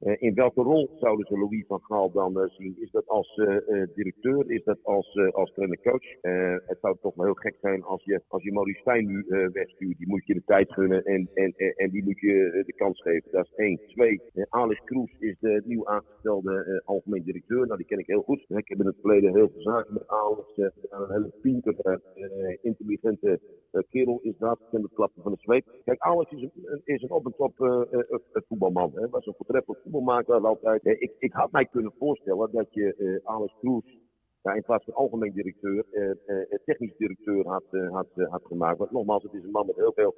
in 0.00 0.34
welke 0.34 0.62
rol 0.62 0.90
zouden 1.00 1.26
ze 1.26 1.38
Louis 1.38 1.64
van 1.66 1.80
Gaal 1.82 2.10
dan 2.10 2.40
eh, 2.40 2.48
zien? 2.48 2.76
Is 2.80 2.90
dat 2.90 3.06
als 3.08 3.36
eh, 3.36 3.56
eh, 3.82 3.88
directeur? 3.94 4.50
Is 4.50 4.64
dat 4.64 4.78
als, 4.82 5.14
eh 5.14 5.28
als 5.32 5.52
trainer-coach? 5.52 6.04
Eh, 6.20 6.56
het 6.66 6.78
zou 6.80 6.96
toch 7.00 7.14
wel 7.14 7.24
heel 7.24 7.34
gek 7.34 7.56
zijn 7.60 7.82
als 7.82 8.04
je, 8.04 8.22
als 8.28 8.42
je 8.42 8.52
Maurice 8.52 8.80
Stijn 8.80 9.06
nu 9.06 9.26
eh, 9.28 9.48
wegstuurt. 9.52 9.98
Die 9.98 10.08
moet 10.08 10.26
je 10.26 10.34
de 10.34 10.42
tijd 10.46 10.72
gunnen 10.72 11.04
en, 11.04 11.28
en, 11.34 11.54
en, 11.76 11.90
die 11.90 12.04
moet 12.04 12.18
je 12.20 12.44
eh, 12.50 12.64
de 12.64 12.72
kans 12.72 13.02
geven. 13.02 13.30
Dat 13.32 13.44
is 13.44 13.52
één. 13.56 13.80
Twee, 13.86 14.20
eh, 14.34 14.44
Alex 14.48 14.80
Kroes 14.84 15.10
is 15.18 15.36
de 15.40 15.62
nieuw 15.64 15.86
aangestelde 15.86 16.64
eh, 16.64 16.86
algemeen 16.88 17.22
directeur. 17.22 17.66
Nou, 17.66 17.76
die 17.76 17.86
ken 17.86 17.98
ik 17.98 18.06
heel 18.06 18.22
goed. 18.22 18.44
Ik 18.48 18.68
heb 18.68 18.80
in 18.80 18.86
het 18.86 18.96
verleden 19.00 19.34
heel 19.34 19.50
veel 19.52 19.62
zaken 19.62 19.92
met 19.94 20.08
Alex. 20.08 20.56
eh, 20.58 20.66
een 20.88 21.12
hele 21.12 21.32
pintere, 21.42 22.00
eh, 22.14 22.56
intelligente 22.62 23.40
eh, 23.70 23.82
kerel 23.90 24.18
is 24.22 24.36
dat. 24.38 24.58
Ik 24.60 24.66
ken 24.70 24.82
het 24.82 24.94
klappen 24.94 25.22
van 25.22 25.32
de 25.32 25.38
zweep. 25.40 25.64
Kijk, 25.84 25.98
Alex 26.00 26.30
is 26.32 26.42
een, 26.42 26.80
is 26.84 27.02
een 27.02 27.10
op 27.10 27.24
en 27.26 27.34
top 27.36 27.60
eh, 27.60 27.80
eh, 27.90 28.00
eh, 28.10 28.42
voetbalman. 28.48 28.92
Hè. 28.94 29.08
Was 29.08 29.26
een 29.26 29.34
voortreffelijk 29.36 29.80
voetbalmaker 29.90 30.46
altijd. 30.46 30.82
Eh, 30.84 31.00
ik, 31.00 31.12
ik 31.18 31.32
had 31.32 31.52
mij 31.52 31.66
kunnen 31.66 31.92
voorstellen 31.98 32.48
dat 32.52 32.66
je 32.70 32.94
eh, 32.94 33.30
Alex 33.32 33.54
Kroes 33.60 33.98
ja, 34.42 34.52
in 34.54 34.62
plaats 34.62 34.84
van 34.84 34.94
algemeen 34.94 35.32
directeur, 35.32 35.84
eh, 35.92 36.58
technisch 36.64 36.96
directeur 36.96 37.46
had, 37.46 37.64
eh, 37.70 37.90
had, 37.90 38.08
had 38.14 38.42
gemaakt. 38.44 38.78
Want 38.78 38.90
nogmaals, 38.90 39.22
het 39.22 39.32
is 39.32 39.42
een 39.42 39.50
man 39.50 39.66
met 39.66 39.76
heel 39.76 39.92
veel 39.94 40.14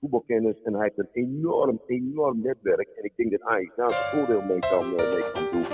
voetbalkennis 0.00 0.62
en 0.62 0.74
hij 0.74 0.82
heeft 0.82 0.98
een 0.98 1.22
enorm, 1.22 1.80
enorm 1.86 2.40
netwerk. 2.40 2.88
En 2.88 3.04
ik 3.04 3.12
denk 3.16 3.30
dat 3.30 3.40
Ajax 3.40 3.76
daar 3.76 3.90
zijn 3.90 4.02
voordeel 4.02 4.42
mee 4.42 4.58
kan, 4.58 4.88
mee 4.88 5.32
kan 5.32 5.42
doen. 5.52 5.64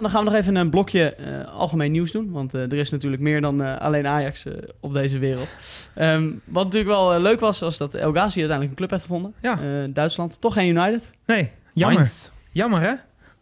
Dan 0.00 0.10
gaan 0.10 0.24
we 0.24 0.30
nog 0.30 0.38
even 0.38 0.56
een 0.56 0.70
blokje 0.70 1.14
eh, 1.14 1.54
algemeen 1.58 1.92
nieuws 1.92 2.12
doen. 2.12 2.30
Want 2.32 2.54
eh, 2.54 2.62
er 2.62 2.72
is 2.72 2.90
natuurlijk 2.90 3.22
meer 3.22 3.40
dan 3.40 3.62
eh, 3.62 3.78
alleen 3.78 4.06
Ajax 4.06 4.46
eh, 4.46 4.52
op 4.80 4.94
deze 4.94 5.18
wereld. 5.18 5.56
Ehm, 5.94 6.32
wat 6.44 6.64
natuurlijk 6.64 6.90
wel 6.90 7.20
leuk 7.20 7.40
was, 7.40 7.60
was 7.60 7.78
dat 7.78 7.94
El 7.94 8.10
Ghazi 8.12 8.38
uiteindelijk 8.38 8.70
een 8.70 8.76
club 8.76 8.90
heeft 8.90 9.02
gevonden. 9.02 9.34
Ja. 9.40 9.58
Eh, 9.62 9.94
Duitsland. 9.94 10.40
Toch 10.40 10.52
geen 10.54 10.68
United? 10.76 11.10
Nee, 11.26 11.50
jammer. 11.72 11.98
Mainz. 11.98 12.30
Jammer 12.50 12.80
hè? 12.80 12.92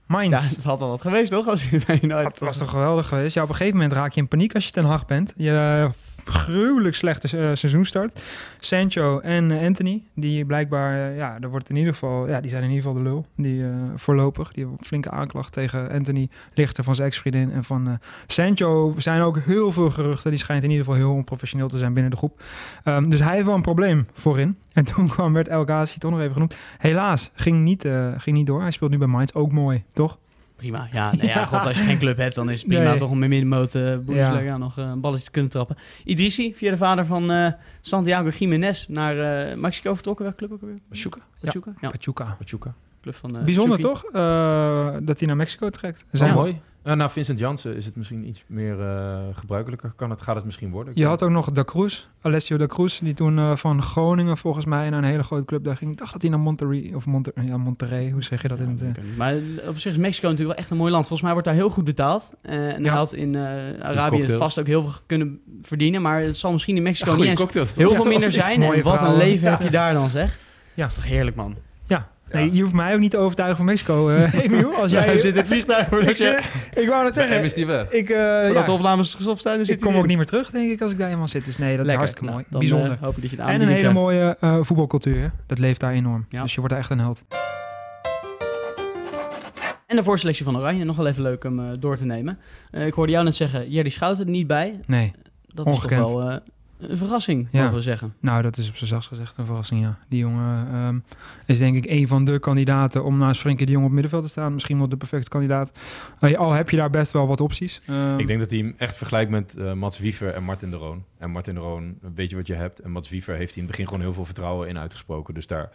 Mainz. 0.07 0.31
Ja, 0.31 0.57
het 0.57 0.65
had 0.65 0.79
wel 0.79 0.89
wat 0.89 1.01
geweest, 1.01 1.31
toch? 1.31 1.49
Als 1.49 1.71
je 1.71 1.81
bij 1.87 1.99
United 2.03 2.23
Dat 2.23 2.39
was 2.39 2.59
toch 2.59 2.71
geweldig 2.71 3.09
geweest? 3.09 3.35
Ja, 3.35 3.43
op 3.43 3.49
een 3.49 3.55
gegeven 3.55 3.77
moment 3.79 3.97
raak 3.97 4.13
je 4.13 4.21
in 4.21 4.29
paniek 4.29 4.55
als 4.55 4.65
je 4.65 4.71
ten 4.71 4.85
Hag 4.85 5.07
bent. 5.07 5.33
Je 5.37 5.51
eh, 5.51 5.91
gruwelijk 6.29 6.95
slechte 6.95 7.39
eh, 7.39 7.51
seizoenstart. 7.55 8.21
Sancho 8.59 9.21
en 9.21 9.51
eh, 9.51 9.67
Anthony, 9.67 10.03
die 10.15 10.45
blijkbaar, 10.45 11.11
eh, 11.11 11.17
ja, 11.17 11.37
er 11.41 11.51
wordt 11.51 11.71
in 11.71 11.77
ieder 11.77 11.93
geval, 11.93 12.29
ja, 12.29 12.41
die 12.41 12.51
zijn 12.51 12.63
in 12.63 12.71
ieder 12.71 12.85
geval 12.85 13.03
de 13.03 13.09
lul. 13.09 13.27
Die 13.37 13.65
voorlopig, 13.95 14.53
die 14.53 14.65
hebben 14.65 14.85
flinke 14.85 15.11
aanklacht 15.11 15.53
tegen 15.53 15.91
Anthony 15.91 16.29
Lichter 16.55 16.85
van 16.85 16.95
zijn 16.95 17.09
ex-vriendin. 17.09 17.53
En 17.53 17.65
van 17.65 17.89
eh, 17.89 17.95
Sancho 18.27 18.95
zijn 18.97 19.21
ook 19.21 19.39
heel 19.39 19.73
veel 19.73 19.91
geruchten. 19.91 20.31
Die 20.31 20.41
schijnt 20.41 20.63
in 20.63 20.71
ieder 20.71 20.85
geval 20.85 21.01
heel 21.01 21.13
onprofessioneel 21.13 21.69
te 21.69 21.79
zijn 21.79 21.93
binnen 21.93 22.11
de 22.11 22.17
groep. 22.17 22.43
Ehm, 22.85 23.09
dus 23.09 23.21
hij 23.21 23.35
heeft 23.35 23.47
wel 23.47 23.55
een 23.55 23.63
probleem 23.63 24.07
voorin. 24.13 24.57
En 24.79 24.85
toen 24.85 25.09
kwam, 25.09 25.33
werd 25.33 25.49
El 25.49 25.65
Ghazi 25.65 25.99
toch 25.99 26.11
nog 26.11 26.21
even 26.21 26.33
genoemd. 26.33 26.57
Helaas, 26.79 27.31
ging 27.35 27.63
niet, 27.63 27.89
ging 28.17 28.37
niet 28.37 28.47
door. 28.47 28.61
Hij 28.61 28.71
speelt 28.71 28.91
nu 28.91 28.99
bij 28.99 29.07
Mainz, 29.07 29.33
ook 29.33 29.53
mooi, 29.53 29.85
toch? 29.93 30.19
Prima. 30.59 30.89
Ja, 30.93 31.11
nee, 31.17 31.27
ja, 31.27 31.35
Ja. 31.39 31.45
God, 31.45 31.67
als 31.67 31.79
je 31.79 31.85
geen 31.85 31.99
club 31.99 32.17
hebt, 32.17 32.35
dan 32.35 32.51
is 32.51 32.59
het 32.59 32.69
prima 32.69 32.83
Nee. 32.91 32.99
toch 32.99 33.11
om 33.11 33.23
in 33.23 33.29
middenmoot 33.29 33.75
uh, 33.75 33.83
Bundesliga 33.83 34.41
Ja. 34.41 34.57
nog 34.57 34.79
eh, 34.79 34.85
een 34.85 35.01
balletje 35.01 35.25
te 35.25 35.31
kunnen 35.31 35.51
trappen. 35.51 35.77
Idrissi, 36.05 36.55
via 36.55 36.71
de 36.71 36.77
vader 36.77 37.07
van 37.07 37.31
eh, 37.31 37.53
Santiago 37.81 38.29
Jiménez 38.29 38.87
naar 38.87 39.49
eh, 39.51 39.57
Mexico 39.57 39.95
vertrokken. 39.95 40.25
Welke 40.25 40.39
club 40.39 40.53
ook 40.53 40.61
alweer? 40.63 40.79
Pachuca. 40.89 41.21
Pachuca? 41.41 41.73
Ja, 41.81 41.91
Pachuca. 41.91 42.37
Pachuca. 42.39 42.75
Club 43.03 43.15
van 43.15 43.37
eh, 43.39 43.45
Bijzonder 43.45 43.79
Chucky. 43.79 43.93
toch? 43.93 44.05
Eh, 44.13 44.95
dat 45.03 45.19
hij 45.19 45.27
naar 45.29 45.37
Mexico 45.37 45.71
trekt. 45.71 46.05
Zijn 46.13 46.31
Ja. 46.31 46.35
mooi. 46.37 46.61
Uh, 46.85 46.95
nou, 46.95 47.11
Vincent 47.11 47.39
Jansen 47.39 47.77
is 47.77 47.85
het 47.85 47.97
misschien 47.97 48.29
iets 48.29 48.45
meer 48.47 48.81
eh, 48.81 49.19
gebruikelijker. 49.33 49.93
Kan 49.97 50.11
het, 50.11 50.23
gaat 50.23 50.37
het 50.37 50.45
misschien 50.45 50.71
worden? 50.71 50.93
Je 50.97 51.07
had 51.07 51.23
ook 51.23 51.31
nog 51.31 51.51
Da 51.51 51.65
Cruz, 51.65 52.05
Alessio 52.21 52.57
Da 52.57 52.67
Cruz, 52.67 52.99
die 52.99 53.15
toen 53.15 53.39
eh, 53.39 53.57
van 53.57 53.83
Groningen 53.83 54.37
volgens 54.37 54.65
mij 54.65 54.91
naar 54.91 54.99
een 55.03 55.09
hele 55.09 55.23
grote 55.23 55.45
club 55.45 55.65
daar 55.65 55.77
ging. 55.77 55.91
Ik 55.91 55.99
dacht 55.99 56.13
dat 56.13 56.21
hij 56.23 56.31
naar 56.31 56.41
Monterrey, 56.41 56.93
of 56.95 57.07
Monter, 57.07 57.33
ja, 57.45 57.57
Monterrey, 57.57 58.11
hoe 58.11 58.23
zeg 58.23 58.43
je 58.43 58.49
dat 58.49 58.59
in 58.59 58.69
het... 58.69 58.81
eh, 58.81 58.87
niet. 58.87 59.17
Maar 59.17 59.35
op 59.69 59.79
zich 59.79 59.93
is 59.93 59.99
Mexico 59.99 60.29
natuurlijk 60.29 60.51
wel 60.55 60.59
echt 60.65 60.71
een 60.71 60.77
mooi 60.77 60.91
land. 60.91 61.03
Volgens 61.07 61.23
mij 61.23 61.33
wordt 61.33 61.47
daar 61.47 61.57
heel 61.57 61.71
goed 61.71 61.85
betaald. 61.85 62.33
Eh, 62.43 62.55
en 62.75 62.83
Ja. 62.83 62.89
hij 62.89 62.99
had 62.99 63.13
in 63.13 63.35
eh, 63.35 63.43
Arabië 63.81 64.27
vast 64.27 64.59
ook 64.59 64.67
heel 64.67 64.83
veel 64.83 64.93
kunnen 65.07 65.41
verdienen. 65.63 66.03
Maar 66.03 66.21
het 66.21 66.37
zal 66.37 66.53
misschien 66.53 66.77
in 66.77 66.83
Mexico 66.83 67.15
niet 67.15 67.39
heel 67.75 67.95
veel 67.95 68.05
minder 68.05 68.33
zijn. 68.33 68.63
En 68.63 68.83
wat 68.83 69.01
een 69.01 69.17
leven 69.17 69.45
Ja. 69.45 69.51
heb 69.57 69.63
je 69.63 69.71
daar 69.71 69.95
dan, 69.95 70.09
zeg. 70.09 70.39
Ja. 70.75 70.83
Dat 70.83 70.89
is 70.89 70.95
toch 70.95 71.07
heerlijk, 71.07 71.37
man. 71.37 71.57
Ja, 72.33 72.39
nee, 72.39 72.53
je 72.53 72.61
hoeft 72.63 72.75
mij 72.75 72.95
ook 72.95 73.01
niet 73.01 73.11
te 73.11 73.17
overtuigen 73.17 73.57
van 73.57 73.67
Mexico, 73.67 74.09
eh 74.09 74.35
Emiel. 74.45 74.75
Als 74.75 74.91
jij 74.91 75.17
zit 75.19 75.33
in 75.33 75.37
het 75.39 75.47
vliegtuig. 75.47 75.91
ik, 75.91 76.17
zeg- 76.17 76.55
ik 76.75 76.89
wou 76.89 77.05
net 77.05 77.15
zeggen, 77.15 77.43
is 77.43 77.55
die 77.55 77.67
weg. 77.67 77.91
ik, 77.91 78.09
eh, 78.11 78.53
ja, 78.53 78.63
de 78.63 78.73
opnames 78.73 79.15
gestopt 79.15 79.43
zijn, 79.43 79.61
ik 79.69 79.81
kom 79.81 79.97
ook 79.97 80.07
niet 80.07 80.17
meer 80.17 80.27
terug, 80.27 80.51
denk 80.51 80.71
ik, 80.71 80.81
als 80.83 80.91
ik 80.93 80.99
daar 80.99 81.11
eenmaal 81.11 81.29
zit. 81.29 81.45
Dus 81.45 81.59
nee, 81.59 81.77
dat 81.77 81.87
is 81.87 81.93
hartstikke 81.93 82.25
Nou, 82.31 82.35
mooi. 82.37 82.47
dan, 82.51 82.61
Bijzonder. 82.61 82.91
eh, 82.91 82.99
hoop 83.01 83.17
ik 83.17 83.23
dat 83.23 83.31
je 83.31 83.37
de 83.37 83.43
en 83.43 83.49
een 83.61 83.61
hele 83.69 83.75
krijgt. 83.79 83.93
mooie 83.95 84.37
eh, 84.41 84.59
voetbalcultuur. 84.63 85.21
hè. 85.21 85.29
Dat 85.47 85.59
leeft 85.59 85.81
daar 85.81 85.93
enorm. 85.93 86.27
Ja. 86.29 86.43
Dus 86.43 86.55
je 86.55 86.61
wordt 86.61 86.75
echt 86.75 86.91
een 86.91 86.99
held. 86.99 87.25
En 89.87 89.97
de 89.97 90.03
voorselectie 90.03 90.45
van 90.45 90.57
Oranje, 90.57 90.85
nog 90.85 90.97
wel 90.97 91.07
even 91.07 91.23
leuk 91.23 91.45
om 91.45 91.59
eh, 91.59 91.65
door 91.81 91.97
te 91.97 92.05
nemen. 92.05 92.39
Eh, 92.71 92.87
ik 92.87 92.93
hoorde 92.93 93.13
jou 93.13 93.25
net 93.25 93.37
zeggen, 93.37 93.71
Jerry 93.71 93.89
Schouten 93.91 94.25
er 94.25 94.31
niet 94.31 94.47
bij. 94.47 94.81
Nee, 94.87 95.13
Dat 95.47 95.67
Ongekend. 95.67 96.01
is 96.07 96.07
toch 96.13 96.19
wel 96.23 96.31
eh, 96.31 96.37
een 96.79 96.97
verrassing, 96.97 97.49
Ja. 97.51 97.61
mogen 97.61 97.75
we 97.77 97.83
zeggen. 97.83 98.15
nou 98.21 98.43
dat 98.43 98.57
is 98.57 98.69
op 98.69 98.77
zijn 98.77 98.89
zachtst 98.91 99.09
gezegd 99.09 99.37
een 99.39 99.47
verrassing, 99.47 99.81
ja. 99.81 99.99
Die 100.09 100.19
jongen 100.19 100.69
ehm, 100.73 100.99
is 101.47 101.59
denk 101.59 101.77
ik 101.77 101.87
een 101.91 102.09
van 102.09 102.25
de 102.25 102.39
kandidaten 102.39 103.05
om 103.05 103.19
naast 103.19 103.41
Frenkie 103.41 103.67
de 103.67 103.73
Jong 103.73 103.85
op 103.85 103.91
middenveld 103.93 104.23
te 104.23 104.29
staan. 104.29 104.55
Misschien 104.55 104.79
wel 104.79 104.89
de 104.89 104.97
perfecte 104.97 105.29
kandidaat. 105.29 105.73
Al 106.37 106.53
heb 106.53 106.71
je 106.71 106.77
daar 106.77 106.91
best 106.91 107.13
wel 107.13 107.27
wat 107.27 107.41
opties. 107.41 107.81
Ehm, 107.87 108.19
Ik 108.19 108.27
denk 108.27 108.41
dat 108.41 108.51
hij 108.51 108.59
hem 108.59 108.75
echt 108.79 108.97
vergelijkt 108.97 109.31
met 109.31 109.57
eh, 109.57 109.73
Mats 109.73 109.99
Wiever 109.99 110.35
en 110.35 110.45
Martin 110.45 110.71
de 110.71 110.77
Roon. 110.77 111.05
En 111.19 111.31
Martin 111.31 111.55
de 111.55 111.61
Roon, 111.61 111.99
weet 112.15 112.31
je 112.31 112.37
wat 112.37 112.47
je 112.47 112.55
hebt. 112.55 112.79
En 112.81 112.91
Mats 112.91 113.09
Wiever 113.09 113.35
heeft 113.35 113.49
hij 113.55 113.57
in 113.63 113.63
het 113.63 113.71
begin 113.71 113.87
gewoon 113.87 114.01
heel 114.03 114.13
veel 114.15 114.25
vertrouwen 114.25 114.69
in 114.69 114.79
uitgesproken. 114.79 115.35
Dus 115.35 115.47
daar, 115.47 115.71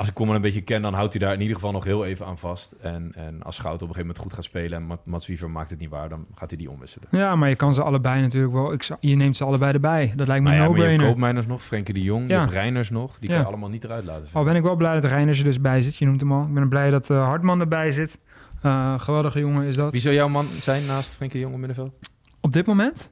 als 0.00 0.08
ik 0.08 0.14
Koeman 0.14 0.34
een 0.34 0.40
beetje 0.42 0.60
ken, 0.60 0.82
dan 0.82 0.94
houdt 0.94 1.12
hij 1.12 1.20
daar 1.22 1.34
in 1.34 1.40
ieder 1.40 1.54
geval 1.54 1.72
nog 1.72 1.84
heel 1.84 2.04
even 2.04 2.26
aan 2.26 2.38
vast. 2.38 2.72
En, 2.80 3.12
en 3.14 3.42
als 3.42 3.56
Schout 3.56 3.74
op 3.74 3.80
een 3.80 3.86
gegeven 3.94 4.06
moment 4.06 4.18
goed 4.18 4.32
gaat 4.32 4.44
spelen 4.44 4.78
en 4.78 4.86
Ma- 4.86 4.98
Mats 5.04 5.26
Wiever 5.26 5.50
maakt 5.50 5.70
het 5.70 5.78
niet 5.78 5.88
waar, 5.90 6.08
dan 6.08 6.26
gaat 6.34 6.48
hij 6.50 6.58
die 6.58 6.70
omwisselen. 6.70 7.08
Ja, 7.10 7.36
maar 7.36 7.48
je 7.48 7.54
kan 7.56 7.74
ze 7.74 7.82
allebei 7.82 8.20
natuurlijk 8.20 8.52
wel. 8.52 8.72
Ik 8.72 8.88
je 9.00 9.14
neemt 9.16 9.36
ze 9.36 9.44
allebei 9.44 9.72
erbij. 9.72 10.12
Dat 10.16 10.26
lijkt 10.26 10.42
me 10.44 10.48
Nou 10.50 10.60
een 10.62 10.68
ja, 10.68 10.68
maar 10.70 10.78
je 10.78 10.82
hebt 10.82 10.92
no-brainer. 11.02 11.06
Koopmeiners 11.06 11.46
nog, 11.46 11.62
Frenkie 11.62 11.94
de 11.94 12.02
Jong, 12.02 12.28
Ja. 12.28 12.42
je 12.44 12.50
Reiners 12.50 12.90
nog. 12.90 13.18
Die 13.18 13.28
Ja. 13.28 13.34
kan 13.34 13.44
je 13.44 13.48
allemaal 13.50 13.68
niet 13.68 13.84
eruit 13.84 14.04
laten. 14.04 14.28
Al 14.32 14.44
ben 14.44 14.56
ik 14.56 14.62
wel 14.62 14.76
blij 14.76 14.94
dat 15.00 15.04
Reiners 15.10 15.38
er 15.38 15.44
dus 15.44 15.60
bij 15.60 15.80
zit. 15.82 15.96
Je 15.96 16.06
noemt 16.06 16.20
hem 16.20 16.32
al. 16.32 16.42
Ik 16.42 16.54
ben 16.54 16.68
blij 16.68 16.90
dat 16.90 17.10
eh, 17.10 17.24
Hartman 17.24 17.60
erbij 17.60 17.92
zit. 17.92 18.18
Eh, 18.62 19.00
geweldige 19.00 19.38
jongen 19.38 19.64
is 19.66 19.76
dat. 19.76 19.92
Wie 19.92 20.00
zou 20.00 20.14
jouw 20.14 20.28
man 20.28 20.46
zijn 20.60 20.86
naast 20.86 21.10
Frenkie 21.14 21.36
de 21.36 21.42
Jong 21.42 21.54
op 21.54 21.58
middenveld? 21.66 21.94
Op 22.40 22.52
dit 22.52 22.66
moment? 22.66 23.10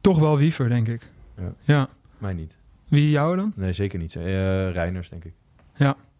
Toch 0.00 0.18
wel 0.18 0.38
Wiever, 0.38 0.68
denk 0.68 0.88
ik. 0.88 1.10
Ja. 1.36 1.52
ja. 1.60 1.88
Mij 2.18 2.32
niet. 2.32 2.56
Wie 2.88 3.10
jou 3.10 3.36
dan? 3.36 3.52
Nee, 3.56 3.72
zeker 3.72 3.98
niet. 3.98 4.16
Eh 4.16 4.22
Reiners, 4.72 5.08
denk 5.08 5.24
ik. 5.24 5.32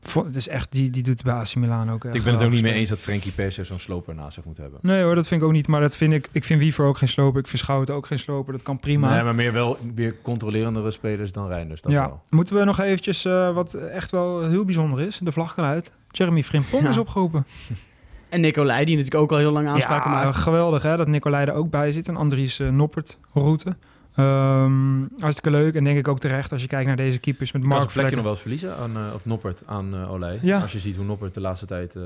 Vo- 0.01 0.25
Het 0.25 0.37
is 0.37 0.49
echt, 0.49 0.73
die, 0.73 0.91
die 0.91 1.03
doet 1.03 1.23
bij 1.23 1.35
AC 1.35 1.55
Milan 1.55 1.91
ook. 1.91 2.05
ik 2.05 2.23
ben 2.23 2.33
het 2.35 2.43
ook 2.43 2.51
niet 2.51 2.63
mee 2.63 2.73
eens 2.73 2.89
dat 2.89 2.99
Frenkie 3.01 3.33
per 3.33 3.53
se 3.53 3.65
zo'n 3.65 3.79
sloper 3.79 4.15
naast 4.15 4.35
zich 4.35 4.45
moet 4.45 4.57
hebben. 4.57 4.79
Nee 4.83 5.03
hoor, 5.03 5.15
dat 5.15 5.29
vind 5.29 5.41
ik 5.41 5.47
ook 5.47 5.53
niet. 5.53 5.67
Maar 5.69 5.81
dat 5.81 5.97
vind 5.97 6.13
ik, 6.13 6.29
ik 6.33 6.45
vind 6.45 6.61
Wiever 6.61 6.85
ook 6.85 6.99
geen 6.99 7.09
sloper. 7.09 7.41
Ik 7.41 7.49
vind 7.49 7.63
Schouten 7.63 7.95
ook 7.95 8.07
geen 8.07 8.19
sloper. 8.19 8.53
Dat 8.53 8.63
kan 8.63 8.79
prima. 8.81 9.15
Nee, 9.15 9.23
maar 9.23 9.35
meer 9.35 9.53
wel 9.53 9.79
meer 9.95 10.15
controlerendere 10.23 10.91
spelers 10.91 11.33
dan 11.33 11.49
Reiners. 11.49 11.81
Dat 11.83 11.93
ja, 11.93 12.07
wel. 12.07 12.23
moeten 12.31 12.57
we 12.57 12.65
nog 12.65 12.81
eventjes 12.81 13.25
eh, 13.25 13.55
wat 13.55 13.75
echt 13.75 14.11
wel 14.11 14.49
heel 14.49 14.65
bijzonder 14.65 15.01
is. 15.01 15.19
De 15.23 15.33
vlag 15.33 15.57
eruit. 15.57 15.93
Jeremy 16.11 16.45
Frimpong 16.45 16.83
Ja. 16.83 16.89
is 16.91 16.99
opgeroepen. 16.99 17.47
En 18.29 18.41
Nicolai, 18.41 18.85
die 18.85 18.97
natuurlijk 18.97 19.23
ook 19.23 19.31
al 19.33 19.39
heel 19.39 19.53
lang 19.53 19.69
aanspraken 19.69 20.11
ja, 20.11 20.25
maakt. 20.25 20.37
geweldig 20.37 20.83
hè, 20.83 20.97
dat 20.97 21.07
Nicolai 21.09 21.47
er 21.47 21.53
ook 21.55 21.71
bij 21.71 21.93
zit. 21.93 22.09
Een 22.09 22.17
Andries 22.17 22.59
eh, 22.59 22.69
Noppert 22.69 23.19
route. 23.33 23.77
Ehm, 24.19 25.01
hartstikke 25.19 25.51
leuk. 25.51 25.75
En 25.75 25.85
denk 25.85 25.99
ik 25.99 26.09
ook 26.09 26.19
terecht 26.19 26.53
als 26.53 26.63
je 26.63 26.69
kijkt 26.69 26.87
naar 26.87 26.97
deze 26.97 27.19
keepers 27.19 27.53
met 27.53 27.63
Mark 27.63 27.91
Vlekken. 27.91 28.15
nog 28.15 28.23
wel 28.23 28.33
eens 28.33 28.41
verliezen 28.41 28.77
aan, 28.77 28.97
eh, 28.97 29.15
of 29.15 29.25
Noppert 29.25 29.63
aan 29.67 29.95
eh 29.95 30.13
Olij. 30.13 30.39
Ja. 30.43 30.61
Als 30.61 30.73
je 30.73 30.79
ziet 30.79 30.97
hoe 30.97 31.05
Noppert 31.05 31.35
de 31.35 31.41
laatste 31.41 31.67
tijd... 31.67 31.97
eh, 31.97 32.03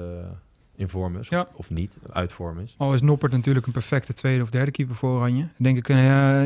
in 0.77 0.89
vorm 0.89 1.19
is. 1.19 1.29
Ja. 1.29 1.41
Of, 1.41 1.49
of 1.55 1.71
niet, 1.71 1.97
uit 2.13 2.33
vorm 2.33 2.59
is. 2.59 2.75
Al 2.79 2.95
is 2.95 3.01
Noppert 3.03 3.33
natuurlijk 3.33 3.67
een 3.67 3.73
perfecte 3.73 4.13
tweede 4.13 4.43
of 4.43 4.51
derde 4.51 4.71
keeper 4.71 4.95
voor 4.95 5.11
Oranje. 5.11 5.47
Denk 5.57 5.77
ik, 5.77 5.89
eh, 5.89 5.97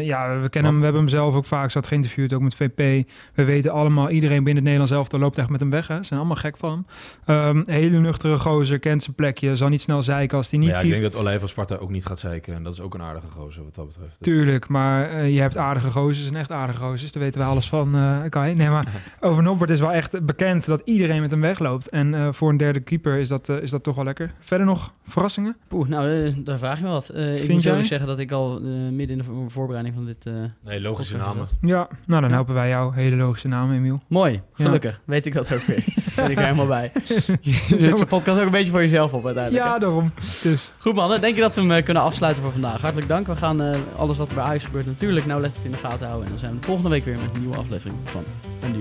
ja, 0.07 0.41
we 0.41 0.49
kennen 0.49 0.71
hem, 0.71 0.79
we 0.79 0.85
hebben 0.85 1.03
hem 1.03 1.11
zelf 1.11 1.35
ook 1.35 1.45
vaak 1.45 1.71
zat 1.71 1.87
geïnterviewd, 1.87 2.33
ook 2.33 2.41
met 2.41 2.55
VP. 2.55 3.09
We 3.35 3.45
weten 3.45 3.71
allemaal, 3.73 4.11
iedereen 4.11 4.37
binnen 4.45 4.55
het 4.55 4.62
Nederlands 4.62 4.93
elftal 4.93 5.19
loopt 5.19 5.39
echt 5.39 5.49
met 5.49 5.61
hem 5.61 5.71
weg. 5.71 5.87
Hè. 5.87 5.97
Ze 5.97 6.05
zijn 6.05 6.19
allemaal 6.19 6.37
gek 6.37 6.57
van 6.57 6.71
hem. 6.71 6.87
Ehm, 7.25 7.71
hele 7.71 7.99
nuchtere 7.99 8.39
gozer, 8.39 8.79
kent 8.79 9.03
zijn 9.03 9.15
plekje, 9.17 9.57
zal 9.57 9.69
niet 9.69 9.81
snel 9.81 10.03
zeiken 10.03 10.37
als 10.37 10.51
hij 10.51 10.59
niet 10.59 10.69
ja, 10.69 10.81
ik 10.81 10.91
denk 10.91 11.03
dat 11.03 11.17
Olij 11.17 11.39
van 11.39 11.49
Sparta 11.49 11.77
ook 11.77 11.91
niet 11.91 12.07
gaat 12.07 12.19
zeiken. 12.21 12.55
En 12.55 12.62
dat 12.62 12.73
is 12.73 12.81
ook 12.81 12.95
een 12.95 13.03
aardige 13.03 13.27
gozer 13.31 13.65
wat 13.65 13.75
dat 13.75 13.87
betreft. 13.87 14.17
Dus- 14.19 14.35
Tuurlijk, 14.35 14.69
maar 14.69 15.11
eh, 15.11 15.35
je 15.35 15.41
hebt 15.41 15.57
aardige 15.57 15.91
gozers 15.91 16.29
en 16.29 16.37
echt 16.37 16.53
aardige 16.53 16.79
gozers. 16.79 17.12
Daar 17.12 17.23
weten 17.23 17.41
we 17.41 17.47
alles 17.47 17.69
van, 17.69 17.95
eh 17.95 18.19
Kai. 18.29 18.55
Nee, 18.55 18.69
maar 18.69 19.03
over 19.21 19.43
Noppert 19.43 19.71
is 19.71 19.81
wel 19.81 19.93
echt 19.93 20.27
bekend 20.27 20.67
dat 20.67 20.83
iedereen 20.85 21.21
met 21.21 21.31
hem 21.31 21.41
wegloopt. 21.41 21.89
En 21.89 22.35
voor 22.35 22.51
een 22.51 22.57
derde 22.57 22.81
keeper 22.81 23.19
is 23.19 23.29
dat, 23.29 23.49
is 23.49 23.71
dat 23.71 23.83
toch 23.83 23.95
wel 23.95 24.05
lekker. 24.05 24.26
Verder 24.41 24.67
nog 24.67 24.93
verrassingen? 25.05 25.57
Poeh, 25.69 25.89
nou, 25.89 26.25
eh, 26.27 26.35
daar 26.37 26.59
vraag 26.59 26.79
je 26.79 26.85
me 26.85 26.91
wat. 26.91 27.09
Eh, 27.09 27.43
ik 27.43 27.49
moet 27.51 27.62
jij? 27.62 27.71
eerlijk 27.71 27.89
zeggen 27.89 28.09
dat 28.09 28.19
ik 28.19 28.33
al 28.33 28.57
eh, 28.57 28.62
midden 28.65 29.09
in 29.09 29.19
de 29.19 29.25
voor- 29.25 29.51
voorbereiding 29.51 29.95
van 29.95 30.05
dit... 30.07 30.27
eh, 30.27 30.33
Nee, 30.65 30.81
logische 30.81 31.17
namen. 31.17 31.47
zat. 31.47 31.55
Ja, 31.61 31.89
nou 32.07 32.21
dan 32.21 32.31
Ja. 32.31 32.35
helpen 32.37 32.55
wij 32.55 32.69
jou. 32.69 32.95
Hele 32.95 33.17
logische 33.17 33.49
naam, 33.49 33.73
Emiel. 33.73 34.01
Mooi, 34.07 34.33
Ja. 34.33 34.65
gelukkig. 34.65 35.01
Weet 35.05 35.27
ik 35.27 35.33
dat 35.33 35.53
ook 35.55 35.61
weer. 35.62 35.85
ben 36.17 36.31
ik 36.31 36.37
er 36.37 36.43
helemaal 36.45 36.67
bij. 36.67 36.93
Je 37.41 37.75
zet 37.79 37.99
zo'n 37.99 38.07
podcast 38.07 38.39
ook 38.39 38.45
een 38.47 38.51
beetje 38.51 38.71
voor 38.71 38.81
jezelf 38.81 39.12
op 39.12 39.25
uiteindelijk. 39.27 39.65
Ja, 39.65 39.73
hè? 39.73 39.79
daarom. 39.79 40.12
Dus 40.43 40.73
Goed 40.79 40.95
mannen, 40.95 41.21
denk 41.21 41.35
je 41.35 41.41
dat 41.41 41.55
we 41.55 41.61
hem 41.62 41.85
kunnen 41.85 42.03
afsluiten 42.03 42.43
voor 42.43 42.53
vandaag? 42.53 42.81
Hartelijk 42.81 43.09
dank. 43.09 43.27
We 43.27 43.37
gaan 43.37 43.62
eh, 43.62 43.77
alles 43.97 44.17
wat 44.17 44.29
er 44.29 44.35
bij 44.35 44.45
Ajax 44.45 44.65
gebeurt 44.65 44.87
natuurlijk 44.87 45.27
nauwlettend 45.27 45.65
in 45.65 45.71
de 45.71 45.77
gaten 45.77 46.07
houden. 46.07 46.25
En 46.25 46.31
dan 46.31 46.39
zijn 46.39 46.53
we 46.53 46.59
de 46.61 46.67
volgende 46.67 46.91
week 46.91 47.05
weer 47.05 47.17
met 47.19 47.35
een 47.35 47.41
nieuwe 47.41 47.57
aflevering 47.57 47.97
van 48.05 48.23
Een 48.62 48.77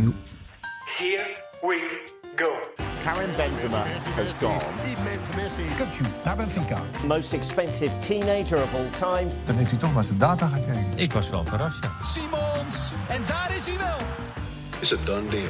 Nieuw. 0.00 0.12
Here 0.98 1.36
we 1.60 2.00
go. 2.36 2.79
Karim 3.04 3.30
Benzema 3.36 3.84
has 4.16 4.32
gone. 4.32 4.60
Kutsu 5.76 6.04
naar 6.24 6.36
Benfica. 6.36 6.80
Most 7.06 7.32
expensive 7.32 7.98
teenager 7.98 8.62
of 8.62 8.74
all 8.74 8.90
time. 8.90 9.30
Dan 9.44 9.56
heeft 9.56 9.70
hij 9.70 9.78
toch 9.78 9.94
naar 9.94 10.04
zijn 10.04 10.18
data 10.18 10.46
gekeken. 10.46 10.92
Ik 10.94 11.12
was 11.12 11.30
wel 11.30 11.44
verrast, 11.44 11.84
ja. 11.84 11.90
Simons, 12.04 12.92
en 13.08 13.22
daar 13.26 13.56
is 13.56 13.66
hij 13.66 13.78
wel. 13.78 13.96
It's 14.80 14.92
a 14.92 14.96
done 15.04 15.28
deal. 15.28 15.48